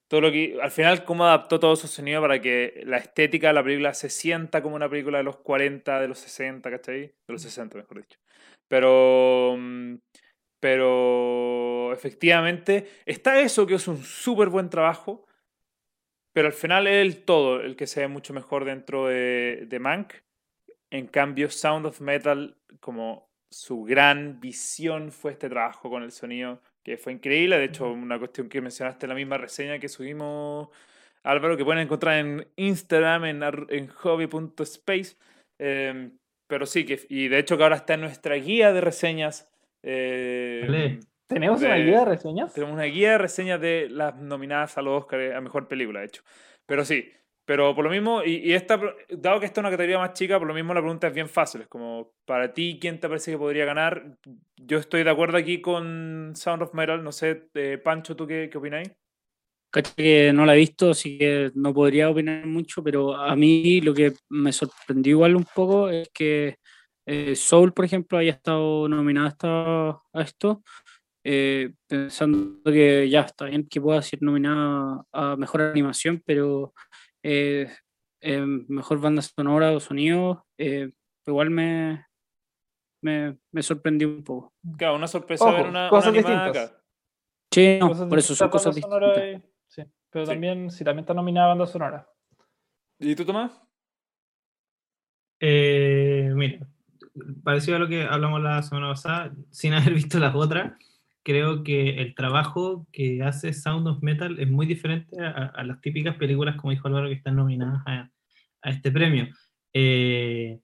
[0.08, 3.54] Todo lo que, al final, cómo adaptó todo su sonido para que la estética de
[3.54, 6.99] la película se sienta como una película de los 40, de los 60, ¿cachai?
[7.01, 8.20] De los 60, mejor dicho.
[8.68, 9.95] Pero, mm,
[10.60, 15.26] pero efectivamente, está eso que es un súper buen trabajo,
[16.34, 19.80] pero al final es el todo el que se ve mucho mejor dentro de, de
[19.80, 20.14] Mank.
[20.93, 26.61] En cambio, Sound of Metal, como su gran visión fue este trabajo con el sonido,
[26.83, 27.57] que fue increíble.
[27.57, 30.69] De hecho, una cuestión que mencionaste en la misma reseña que subimos,
[31.23, 35.15] Álvaro, que pueden encontrar en Instagram, en, en hobby.space.
[35.57, 36.15] Em,
[36.45, 39.51] pero sí, que, y de hecho que ahora está en nuestra guía de reseñas.
[39.81, 42.53] Eh, ¿Tenemos una guía de reseñas?
[42.53, 46.05] Tenemos una guía de reseñas de las nominadas a los Oscar a Mejor Película, de
[46.05, 46.21] hecho.
[46.67, 47.11] Pero sí,
[47.45, 48.79] pero por lo mismo, y, esta,
[49.09, 51.29] dado que esta es una categoría más chica, por lo mismo la pregunta es bien
[51.29, 51.61] fácil.
[51.61, 54.17] Es como, para ti, ¿quién te parece que podría ganar?
[54.55, 57.03] Yo estoy de acuerdo aquí con Sound of Metal.
[57.03, 58.91] No sé, eh, Pancho, ¿tú qué, qué opináis?
[59.95, 63.93] que no la he visto, así que no podría opinar mucho, pero a mí lo
[63.93, 66.57] que me sorprendió igual un poco es que
[67.05, 69.35] eh, Soul, por ejemplo, haya estado nominada
[70.13, 70.63] a esto.
[71.25, 76.73] Eh, pensando que ya está bien que pueda ser nominada a mejor animación, pero
[77.24, 77.71] eh,
[78.21, 80.45] eh, mejor banda sonora o sonido,
[81.26, 82.05] igual me,
[83.01, 84.53] me, me, sorprendió un poco.
[84.78, 86.76] Claro, una sorpresa ver una, cosas distintas.
[87.51, 89.41] Sí, por eso son cosas distintas.
[89.67, 92.07] sí, pero también, si también está nominada banda sonora.
[92.99, 93.59] ¿Y tú, Tomás?
[95.41, 96.67] mira,
[97.43, 100.74] parecido a lo que hablamos la semana pasada, sin haber visto las otras,
[101.24, 106.15] creo que el trabajo que hace Sound of Metal es muy diferente a, las típicas
[106.17, 108.09] películas, como dijo Álvaro, que están nominadas a,
[108.63, 109.28] este premio.
[109.74, 110.59] Eh,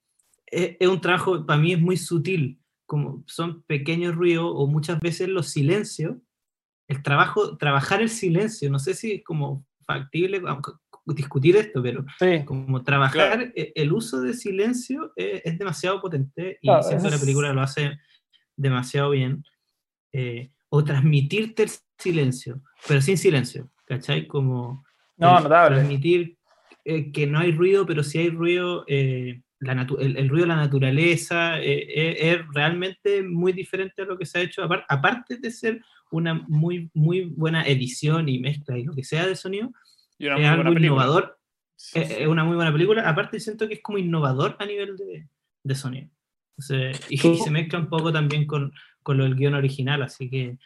[0.46, 5.28] es, un trabajo, para mí es muy sutil, como son pequeños ruidos o muchas veces
[5.30, 6.18] los silencios.
[6.88, 10.42] El trabajo, trabajar el silencio, no sé si es como factible
[11.06, 12.06] discutir esto, pero
[12.46, 17.54] como trabajar e, el uso de silencio es, demasiado potente y siento que la película
[17.54, 17.98] lo hace
[18.56, 19.44] demasiado bien.
[20.14, 24.28] Eh, o transmitirte el silencio, pero sin silencio, ¿cachai?
[24.28, 24.86] Como
[25.18, 26.38] no, transmitir
[26.86, 31.60] eh, que no hay ruido, pero si hay ruido, eh, el, ruido de la naturaleza
[31.60, 35.82] es realmente muy diferente a lo que se ha hecho, aparte de ser
[36.12, 39.72] una muy, muy buena edición y mezcla y lo que sea de sonido,
[40.20, 41.40] es algo innovador,
[41.94, 45.28] es una muy buena película, aparte siento que es como innovador a nivel de,
[45.64, 46.10] de sonido.
[47.10, 48.74] Y, se mezcla un poco también con,
[49.04, 50.58] con lo del guion original, así que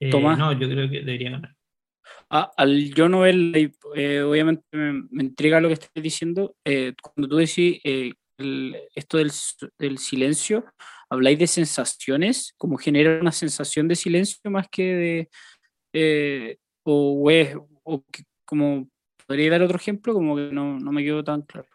[0.00, 1.54] eh, no, yo creo que debería ganar.
[2.30, 3.34] Ah, al yo no ver,
[3.94, 6.56] eh, obviamente me, me, intriga lo que estás diciendo.
[6.64, 7.80] Eh, cuando tú decís
[8.94, 9.30] esto del,
[9.78, 10.64] del, silencio,
[11.10, 15.28] habláis de sensaciones, como genera una sensación de silencio más que
[15.92, 16.58] de.
[16.84, 17.30] o,
[17.84, 18.04] o
[18.44, 18.88] como.
[19.26, 20.12] ¿Podría dar otro ejemplo?
[20.12, 21.68] Como que no, no me quedó tan claro.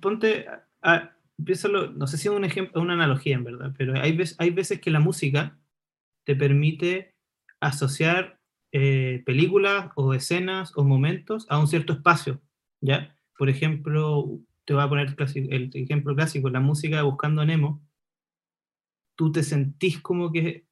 [0.00, 0.46] Ponte.
[0.82, 4.36] A, piénsalo, no sé si es un ejemplo, una analogía en verdad, pero hay, veces,
[4.38, 5.58] hay veces que la música
[6.24, 7.14] te permite
[7.60, 8.40] asociar
[8.72, 12.40] eh, películas o escenas o momentos a un cierto espacio,
[12.80, 13.16] ¿ya?
[13.36, 17.82] Por ejemplo, te voy a poner el ejemplo clásico, la música de Buscando Nemo,
[19.16, 20.66] tú te sentís como que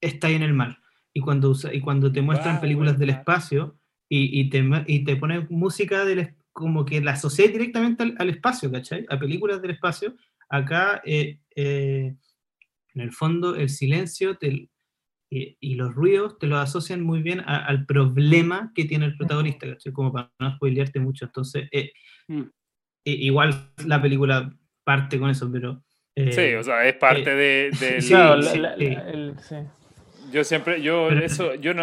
[0.00, 0.80] estás en el mar.
[1.12, 3.78] Y cuando, y cuando te muestran películas del espacio
[4.08, 8.30] y, y, te, y te ponen música del, espacio, como que la asocié directamente al,
[8.30, 9.04] espacio, ¿cachai?
[9.10, 10.14] A películas del espacio.
[10.48, 12.14] Acá, eh, eh,
[12.94, 14.38] en el fondo, el silencio
[15.30, 19.92] y los ruidos te lo asocian muy bien al problema que tiene el protagonista, ¿cachai?
[19.92, 21.24] Como para no spoilearte mucho.
[21.24, 21.90] Entonces, eh,
[22.28, 22.42] mm.
[23.04, 25.82] igual la película parte con eso, pero...
[26.14, 27.70] sí, o sea, es parte de...
[30.30, 31.82] Yo siempre, yo eso, yo no,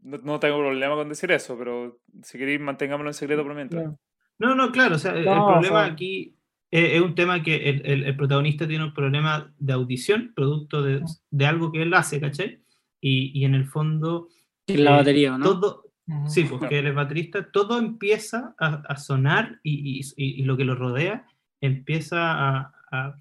[0.00, 3.94] no, tengo problema con decir eso, pero si queréis mantengámoslo en secreto por mientras.
[4.38, 6.34] No, no, claro, o sea, el No, o problema sea- aquí
[6.70, 10.82] es, es un tema que el, el- el protagonista tiene un problema de audición, producto
[10.82, 12.60] de, de algo que él hace, ¿cachai?
[13.00, 14.28] Y, y en el fondo...
[14.66, 15.44] En la eh, batería, ¿no?
[15.44, 15.84] Todo.
[16.26, 20.64] Sí, porque él es baterista, todo empieza a, a sonar y, y- y- lo que
[20.64, 21.26] lo rodea
[21.60, 23.14] empieza a, a-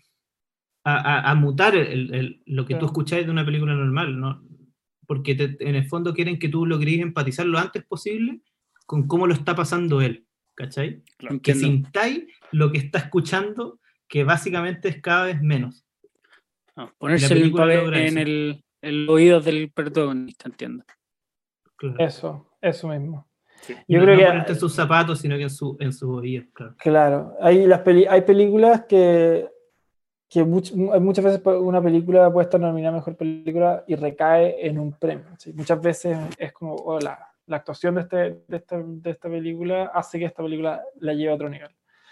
[0.86, 2.86] a- mutar el- el- lo que tú Claro.
[2.88, 4.42] escucháis de una película normal, ¿no?
[5.06, 8.40] Porque te- en el fondo quieren que tú logres empatizar lo antes posible
[8.86, 10.26] con cómo lo está pasando él,
[10.58, 11.04] ¿cachai?
[11.18, 11.40] Claro.
[11.42, 11.62] Que Entiendo.
[11.62, 13.80] sintáis lo que está escuchando,
[14.10, 15.86] que básicamente es cada vez menos.
[16.76, 17.54] Ah, ponerse el
[17.96, 18.18] en
[18.82, 20.84] el, oídos del protagonista, entiendo.
[21.78, 21.96] Claro.
[22.00, 23.28] Eso, eso mismo.
[23.62, 23.76] Sí.
[23.88, 26.10] Yo no, creo no que ponerte en sus zapatos, sino que en su, en sus
[26.10, 26.76] oídos, claro.
[26.78, 29.48] Claro, hay, las peli- hay películas que,
[30.30, 34.68] que much- mu- muchas veces una película puede estar nominada a mejor película y recae
[34.68, 35.26] en un premio.
[35.40, 35.54] ¿sí?
[35.54, 37.00] Muchas veces es como oh,
[37.48, 38.18] la, actuación de, este,
[38.48, 41.72] de, esta, de esta película hace que esta película la lleve a otro nivel.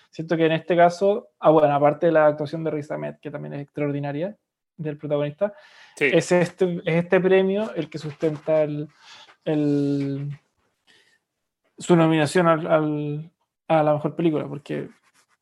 [0.10, 3.30] Siento que en este caso, ah, bueno, aparte de la actuación de Riz Ahmed, que
[3.32, 4.36] también es extraordinaria,
[4.78, 5.54] del protagonista,
[5.96, 6.06] Sí.
[6.12, 8.88] es este, es este premio el que sustenta el,
[9.46, 10.30] el-
[11.78, 13.32] su nominación al, al-
[13.68, 14.90] a la mejor película, porque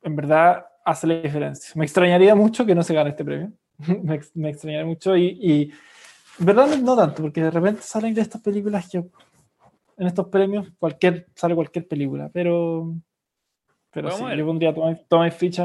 [0.01, 1.71] en verdad hace la diferencia.
[1.75, 3.51] Me extrañaría mucho que no se gane este premio.
[4.03, 5.71] me, me extrañaría mucho y, y
[6.39, 9.03] en verdad no tanto, porque de repente salen de estas películas que
[9.97, 12.93] en estos premios cualquier, sale cualquier película, pero,
[13.91, 15.63] pero sí, yo pondría toma, toma ficha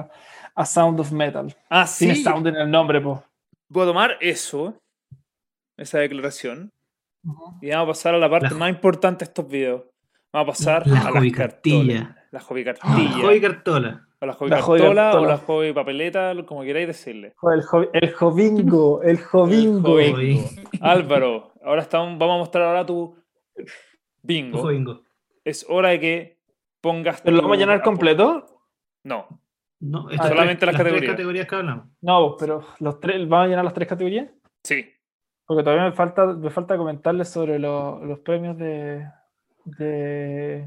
[0.00, 0.10] a,
[0.54, 1.54] a Sound of Metal.
[1.68, 2.06] Ah, sí.
[2.06, 3.22] Tiene sound en el nombre, po.
[3.68, 4.74] Voy a tomar eso,
[5.76, 6.70] esa declaración,
[7.60, 9.82] y vamos a pasar a la parte La- más importante de estos videos.
[10.32, 12.14] Vamos a pasar La a las cartolas.
[12.30, 13.20] La jovicartilla.
[13.20, 14.06] Joy Cartola.
[14.20, 15.20] o la La jovicartola jovicartola.
[15.20, 17.34] o la jovipapeleta, como queráis decirle.
[17.54, 19.98] El, jo- el jovingo, el jovingo.
[19.98, 20.48] El Jovingo.
[20.82, 23.16] Álvaro, ahora estamos, vamos a mostrar ahora tu
[24.22, 24.58] bingo.
[24.58, 25.02] Ojo, bingo.
[25.44, 26.38] Es hora de que
[26.80, 27.20] pongas.
[27.22, 28.62] ¿Pero lo vamos a llenar completo?
[29.04, 29.26] No.
[29.78, 31.12] No, Ah, solamente tres- las tres categorías.
[31.12, 31.86] categorías que hablamos.
[32.00, 34.28] No, pero los tres, ¿vamos a llenar las tres categorías?
[34.64, 34.90] Sí.
[35.44, 39.06] Porque todavía me falta, me falta comentarles sobre lo- los premios de.
[39.78, 40.64] de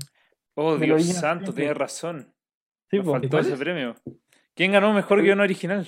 [0.56, 2.34] Oh, Dios santo, tienes razón.
[2.92, 3.12] sí, po.
[3.14, 3.60] faltó ¿cuál ese es?
[3.60, 3.96] premio.
[4.54, 5.88] ¿Quién ganó mejor guion original?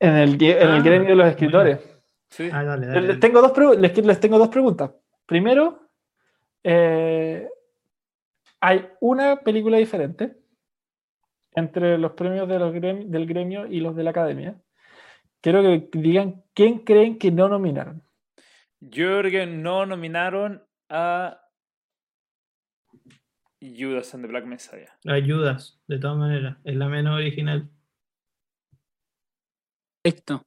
[0.00, 1.78] en, el, en el Ah, gremio de los escritores.
[2.28, 2.50] Sí.
[2.52, 3.00] Ah, dale, dale.
[3.08, 4.90] Les, tengo dos pregu- les, les tengo dos preguntas.
[5.24, 5.83] Primero,
[6.64, 7.48] eh,
[8.60, 10.36] hay una película diferente
[11.52, 14.60] entre los premios de los gremi- del gremio y los de la academia.
[15.40, 18.02] Quiero que digan quién creen que no nominaron.
[18.80, 21.40] Yo creo que no nominaron a
[23.60, 24.98] Judas and the Black Messiah.
[25.06, 26.56] Ayudas, de todas maneras.
[26.64, 27.70] Es la menos original.
[30.02, 30.44] Esto.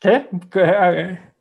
[0.00, 0.28] ¿Qué?
[0.50, 1.31] ¿Qué?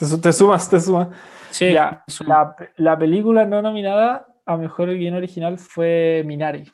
[0.00, 0.06] Eh.
[0.10, 1.08] Te, te sumas, te sumas.
[1.50, 2.24] Sí, Ya, eso.
[2.24, 6.70] la, la película no nominada a mejor guion original fue Minari.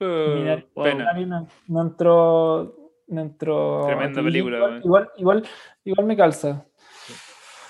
[0.00, 2.76] Eh, Minari, no, no entró.
[3.08, 4.82] No entró Tremenda película, Igual, weón.
[4.84, 5.48] igual, igual,
[5.84, 6.64] igual me calza.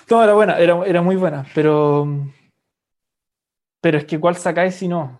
[0.09, 2.07] No, era buena, era, era muy buena, pero.
[3.81, 5.17] Pero es que igual sacáis si no.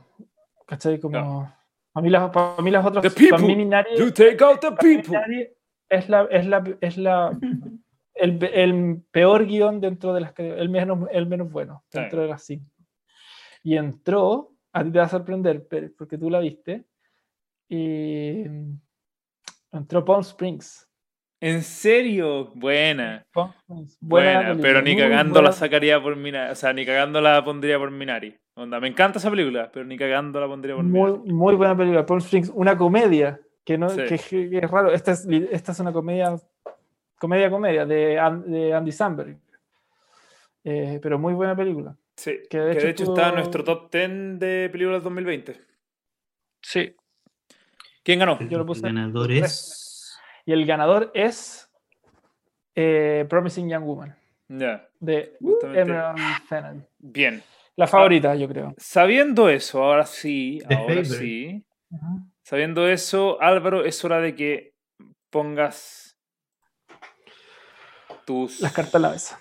[0.68, 0.99] ¿Cachai?
[0.99, 1.18] Como.
[1.18, 1.54] No.
[1.95, 3.02] A mí las, para mí las otras.
[3.04, 3.56] The para mí people.
[3.66, 5.10] Minari, You take out the people.
[5.10, 5.49] Minari
[5.89, 7.32] es la, es la, es la
[8.22, 12.43] el, el peor guion dentro de las el menos, el menos bueno dentro de las
[12.43, 12.72] cinco.
[13.63, 15.67] Y entró, a ti te va a sorprender,
[15.97, 16.86] porque tú la viste,
[17.69, 18.43] y
[19.72, 20.88] entró Palm Springs.
[21.39, 22.51] ¿En serio?
[22.53, 23.26] Buena.
[23.99, 25.47] Buena, película, pero ni cagando buena.
[25.49, 26.51] la sacaría por Minari.
[26.51, 28.38] O sea, ni cagando la pondría por Minari.
[28.55, 31.32] Onda, me encanta esa película, pero ni cagando la pondría por Muy, Minari.
[31.34, 34.01] muy buena película, Palm Springs, una comedia, que, no, Sí.
[34.07, 34.17] que,
[34.49, 36.36] que es raro, esta es, esta es una comedia,
[37.22, 39.38] comedia, comedia, de, An- de Andy Samberg.
[40.63, 41.95] Eh, pero muy buena película.
[42.15, 45.59] Sí, que de que de hecho está en nuestro top 10 de películas 2020.
[46.61, 46.95] Sí.
[48.03, 48.39] ¿Quién ganó?
[48.49, 50.17] Yo lo puse- Ganadores.
[50.45, 51.69] Y el ganador es
[52.76, 54.15] eh, Promising Young Woman,
[54.47, 55.38] Ya, de.
[55.63, 56.17] Emerald
[56.47, 56.84] Fennell.
[56.97, 57.43] bien.
[57.76, 58.74] La favorita, yo creo.
[58.78, 61.05] Sabiendo eso, ahora sí, The ahora favorite.
[61.09, 61.65] sí.
[62.43, 64.74] Sabiendo eso, Álvaro, es hora de que
[65.30, 66.11] pongas
[68.32, 69.39] tus Las cartas en la mesa.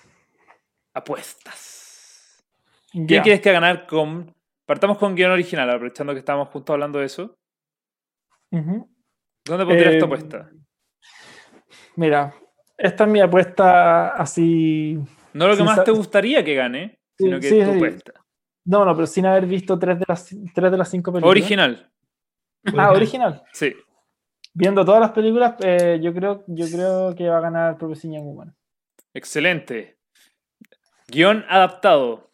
[0.93, 2.43] apuestas.
[2.91, 4.33] ¿Quién quieres que ganar con...
[4.65, 7.35] Partamos con guion original, aprovechando que estábamos justo hablando de eso.
[8.51, 10.49] ¿Dónde pondrías Eh, tu apuesta?
[11.95, 12.33] Mira,
[12.77, 14.97] esta es mi apuesta así.
[15.33, 17.71] No lo que más te gustaría que gane, Sí, sino que sí, tu sí.
[17.75, 18.13] apuesta.
[18.65, 21.31] No, no, pero sin haber visto tres de las, tres de las cinco películas.
[21.31, 21.91] Original,
[22.77, 23.43] Ah, original.
[23.53, 23.73] sí.
[24.53, 28.25] Viendo todas las películas, eh, yo, creo, yo creo que va a ganar Promising Young
[28.25, 28.55] Woman.
[29.13, 29.97] Excelente.
[31.07, 32.31] Guión adaptado.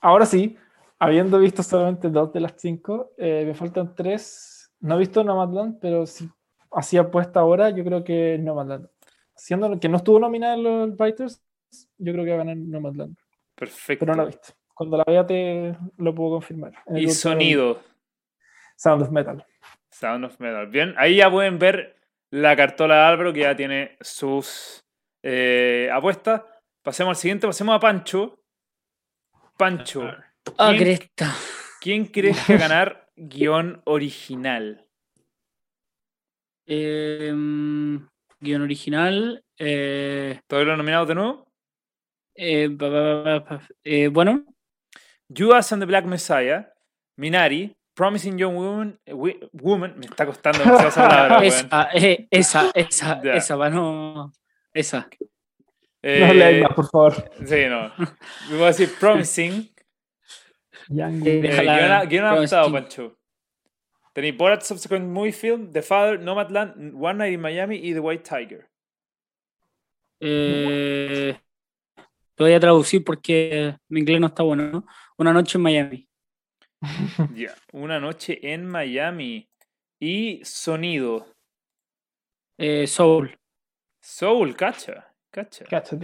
[0.00, 0.56] Ahora sí,
[0.98, 4.72] habiendo visto solamente dos de las cinco, eh, me faltan tres.
[4.80, 6.28] No he visto Nomadland, pero si
[6.70, 8.88] así apuesta ahora, yo creo que Nomadland.
[9.34, 11.42] Siendo que no estuvo nominada en los Writers,
[11.98, 13.16] yo creo que va a ganar Nomadland.
[13.54, 14.04] Perfecto.
[14.04, 14.52] Pero no la he visto.
[14.74, 16.72] Cuando la vea te lo puedo confirmar.
[16.94, 17.80] y sonido.
[18.76, 19.44] Sound of Metal.
[19.90, 20.66] Sound of Metal.
[20.66, 21.96] Bien, ahí ya pueden ver
[22.30, 24.84] la cartola de Álvaro que ya tiene sus
[25.22, 26.42] eh, apuestas.
[26.82, 28.42] Pasemos al siguiente, pasemos a Pancho.
[29.56, 30.10] Pancho.
[30.56, 31.34] Ah, cresta.
[31.80, 34.86] ¿Quién crees que va a ganar guion original?
[36.66, 38.06] Em,
[38.40, 39.44] guion original.
[39.58, 41.52] Eh, ¿Todos los nominados de nuevo?
[42.34, 42.76] Eh,
[43.84, 44.44] eh, bueno.
[45.32, 46.66] Judas and the Black Messiah,
[47.16, 48.98] Minari, Promising Young Woman,
[49.52, 51.44] woman me está costando esa palabra.
[51.44, 51.88] esa,
[52.30, 54.32] esa, esa, esa, va, no.
[54.72, 55.08] Esa.
[56.02, 57.30] no leas más, por favor.
[57.44, 57.92] Sí, no.
[58.50, 59.70] Me voy a decir Promising.
[60.88, 63.16] Young eh, ¿Quién ha adaptado, Pancho?
[64.12, 68.24] Tenéis Borat Subsequent Movie Film, The Father, Nomadland, One Night in Miami y The White
[68.24, 68.68] Tiger.
[70.18, 71.38] Eh,
[72.36, 74.86] lo voy a traducir porque mi inglés no está bueno, ¿no?
[75.16, 76.08] Una noche en Miami.
[77.34, 79.48] Ya, una noche en Miami.
[80.00, 81.26] Y sonido.
[82.58, 83.38] Eh, soul.
[84.10, 85.06] Soul, cacha.
[85.30, 85.64] Cacha.
[85.66, 85.96] Cacha.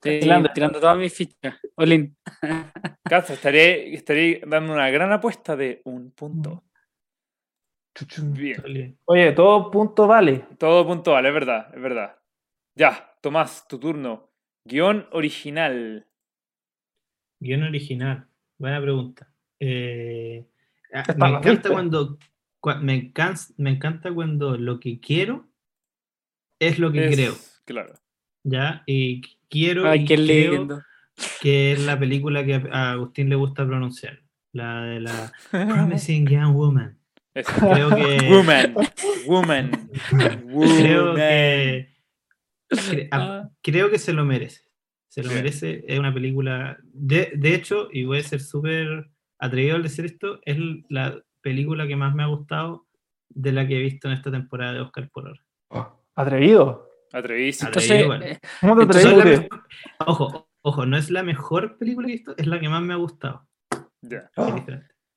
[0.00, 1.54] tirando, tirando todas mis fichas.
[1.76, 2.16] Olin.
[3.04, 6.64] Cacha, estaré, estaré dando una gran apuesta de un punto.
[8.22, 8.98] Bien.
[9.04, 10.46] Oye, todo punto vale.
[10.58, 12.18] Todo punto vale, es verdad, es verdad.
[12.74, 14.30] Ya, Tomás, tu turno.
[14.64, 16.06] Guión original.
[17.38, 18.28] Guión original.
[18.56, 19.30] Buena pregunta.
[19.60, 20.48] Eh,
[20.94, 22.18] ah, me encanta cuando,
[22.80, 25.51] me, encanta, me encanta cuando lo que quiero
[26.68, 27.34] es lo que creo.
[27.64, 27.94] Claro.
[28.44, 30.04] Ya, y quiero y
[31.40, 34.20] que es la película que a Agustín le gusta pronunciar.
[34.52, 36.98] La de la Promising Young Woman.
[37.34, 38.28] Creo que.
[38.28, 38.74] Woman.
[39.26, 39.90] Woman.
[40.78, 41.88] Creo que.
[43.10, 43.48] Ah.
[43.62, 44.62] Creo que se lo merece.
[45.08, 45.84] Se lo merece.
[45.86, 46.78] Es una película.
[46.82, 50.58] De, de hecho, y voy a ser súper atrevido al decir esto, es
[50.88, 52.86] la película que más me ha gustado
[53.28, 55.44] de la que he visto en esta temporada de Oscar por hora.
[55.70, 55.96] Ah.
[56.14, 56.90] ¿Atrevido?
[57.12, 57.68] Atrevidísimo.
[57.68, 59.48] Entonces, ¿Cómo te
[60.06, 62.94] Ojo, ojo, no es la mejor película que he visto, es la que más me
[62.94, 63.46] ha gustado.
[64.00, 64.30] Ya.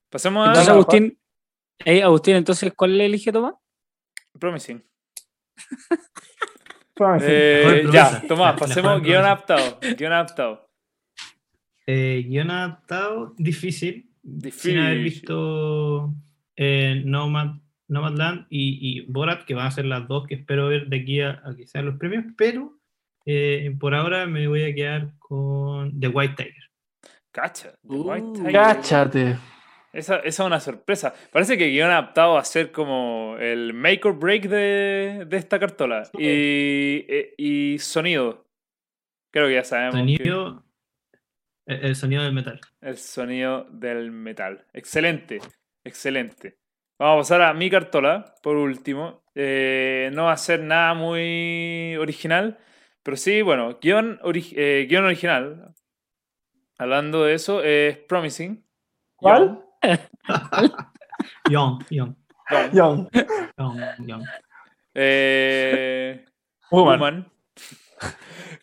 [0.10, 0.50] Pasemos a.
[0.50, 1.18] Entonces, Agustín,
[1.80, 3.56] Hey, Agustín, entonces, ¿cuál le elige Tomás?
[4.40, 4.84] Promising.
[7.22, 9.80] Eh, ya, Tomás, pasemos guion adaptado.
[9.98, 10.70] Guión adaptado.
[11.86, 14.10] Eh, guion adaptado, difícil.
[14.24, 14.72] Difícil.
[14.72, 16.14] Sin haber visto
[16.56, 17.58] eh, Nomad,
[17.88, 21.22] Nomadland y, y, Borat, que van a ser las dos que espero ver de aquí
[21.22, 22.80] a, que sean los premios, pero
[23.26, 26.64] eh, por ahora me voy a quedar con The White Tiger.
[27.32, 28.52] Cacha, The White uh, Tiger.
[28.52, 29.38] Cáchate.
[29.94, 31.14] Esa, esa, es una sorpresa.
[31.32, 36.04] Parece que guion adaptado a ser como el make or break de, de esta cartola.
[36.18, 38.46] Y, eh, y, sonido.
[39.32, 39.96] Creo que ya sabemos.
[39.96, 40.66] Sonido.
[41.66, 42.60] El sonido del metal.
[42.82, 44.66] El sonido del metal.
[44.74, 45.40] Excelente.
[45.84, 46.58] Excelente.
[46.98, 49.24] Vamos a pasar a mi cartola, por último.
[49.36, 52.58] Eh, no va a ser nada muy original.
[53.04, 55.76] Pero sí, bueno, guion, eh, guion original.
[56.78, 58.66] Hablando de eso, es Promising.
[59.16, 59.62] ¿Cuál?
[61.50, 62.16] young, young.
[62.74, 63.10] Young.
[63.58, 64.24] Young, young.
[64.94, 66.26] Eh,
[66.72, 67.30] woman.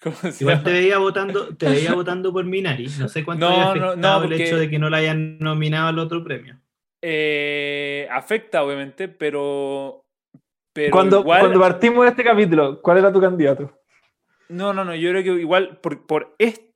[0.40, 2.88] Igual te veía votando, te veía votando por Minari.
[2.98, 5.88] No sé cuánto no, afectado no, no, el hecho de que no la hayan nominado
[5.88, 6.61] al otro premio.
[7.02, 10.04] Eh, afecta, obviamente, pero.
[10.72, 11.40] pero cuando, igual...
[11.40, 13.78] cuando partimos de este capítulo, ¿cuál era tu candidato?
[14.48, 14.94] No, no, no.
[14.94, 16.72] Yo creo que igual por, por esto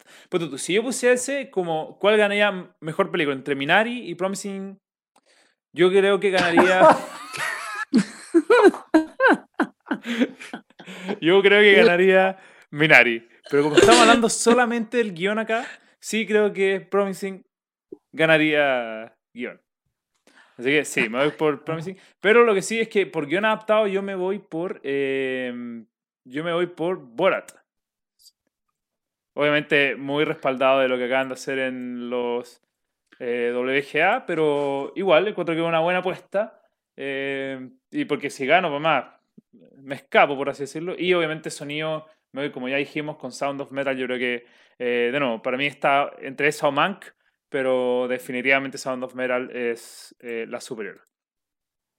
[0.58, 4.80] si yo pusiese como cuál ganaría mejor película entre Minari y Promising,
[5.72, 6.82] yo creo que ganaría.
[11.20, 12.38] yo creo que ganaría
[12.70, 13.28] Minari.
[13.50, 15.66] Pero como estamos hablando solamente del guion acá,
[16.00, 17.46] sí creo que Promising
[18.12, 19.60] ganaría guion.
[20.56, 21.98] Así que sí, me voy por Promising.
[22.20, 24.80] Pero lo que sí es que por guion adaptado yo me voy por.
[24.82, 25.84] Eh,
[26.24, 27.52] yo me voy por Borat.
[29.34, 32.62] Obviamente muy respaldado de lo que acaban de hacer en los
[33.18, 36.62] eh, WGA, pero igual encuentro que es una buena apuesta.
[36.96, 39.04] Eh, y porque si gano, pues más,
[39.82, 40.94] me escapo, por así decirlo.
[40.98, 43.96] Y obviamente sonido, me voy, como ya dijimos, con Sound of Metal.
[43.96, 44.46] Yo creo que,
[44.78, 47.04] eh, de nuevo, para mí está entre esa o Mank,
[47.48, 51.02] pero definitivamente Sound of Metal es la superior.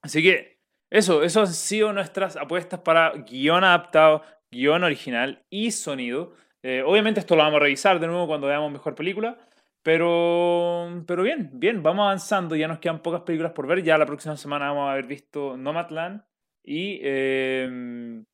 [0.01, 0.57] Así que
[0.89, 6.33] eso, eso han sido nuestras apuestas para guion adaptado, guion original y sonido.
[6.63, 9.37] Eh, obviamente esto lo vamos a revisar de nuevo cuando veamos mejor película,
[9.83, 12.55] Pero, pero bien, bien, vamos avanzando.
[12.55, 13.83] Ya nos quedan pocas películas por ver.
[13.83, 16.23] Ya la próxima semana vamos a haber visto Nomadland
[16.63, 18.25] y em,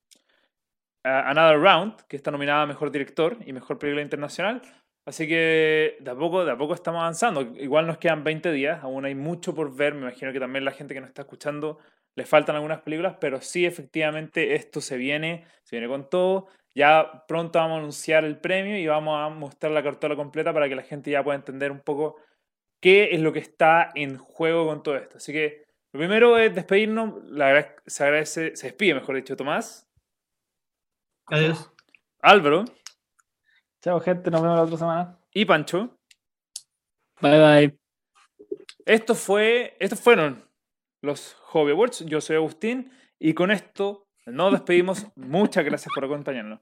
[1.03, 4.61] Another Round, que está nominada a Mejor Director y Mejor Película Internacional.
[5.05, 7.41] Así que de a poco, de a poco estamos avanzando.
[7.41, 9.93] Igual nos quedan 20 días, aún hay mucho por ver.
[9.93, 11.79] Me imagino que también la gente que nos está escuchando
[12.15, 16.47] le faltan algunas películas, pero sí, efectivamente, esto se viene, se viene con todo.
[16.75, 20.69] Ya pronto vamos a anunciar el premio y vamos a mostrar la cartola completa para
[20.69, 22.17] que la gente ya pueda entender un poco
[22.81, 25.17] qué es lo que está en juego con todo esto.
[25.17, 27.23] Así que lo primero es despedirnos.
[27.25, 29.87] La se agradece, se despide, mejor dicho, Tomás.
[31.27, 31.71] Adiós.
[32.19, 32.65] Álvaro.
[33.83, 34.31] Chao, gente.
[34.31, 35.19] Nos vemos la otra semana.
[35.33, 35.99] Y Pancho.
[37.19, 37.79] Bye, bye.
[38.85, 40.49] Esto fue, estos fueron
[41.01, 42.05] los Hobby Awards.
[42.05, 45.05] Yo soy Agustín y con esto nos despedimos.
[45.17, 46.61] Muchas gracias por acompañarnos.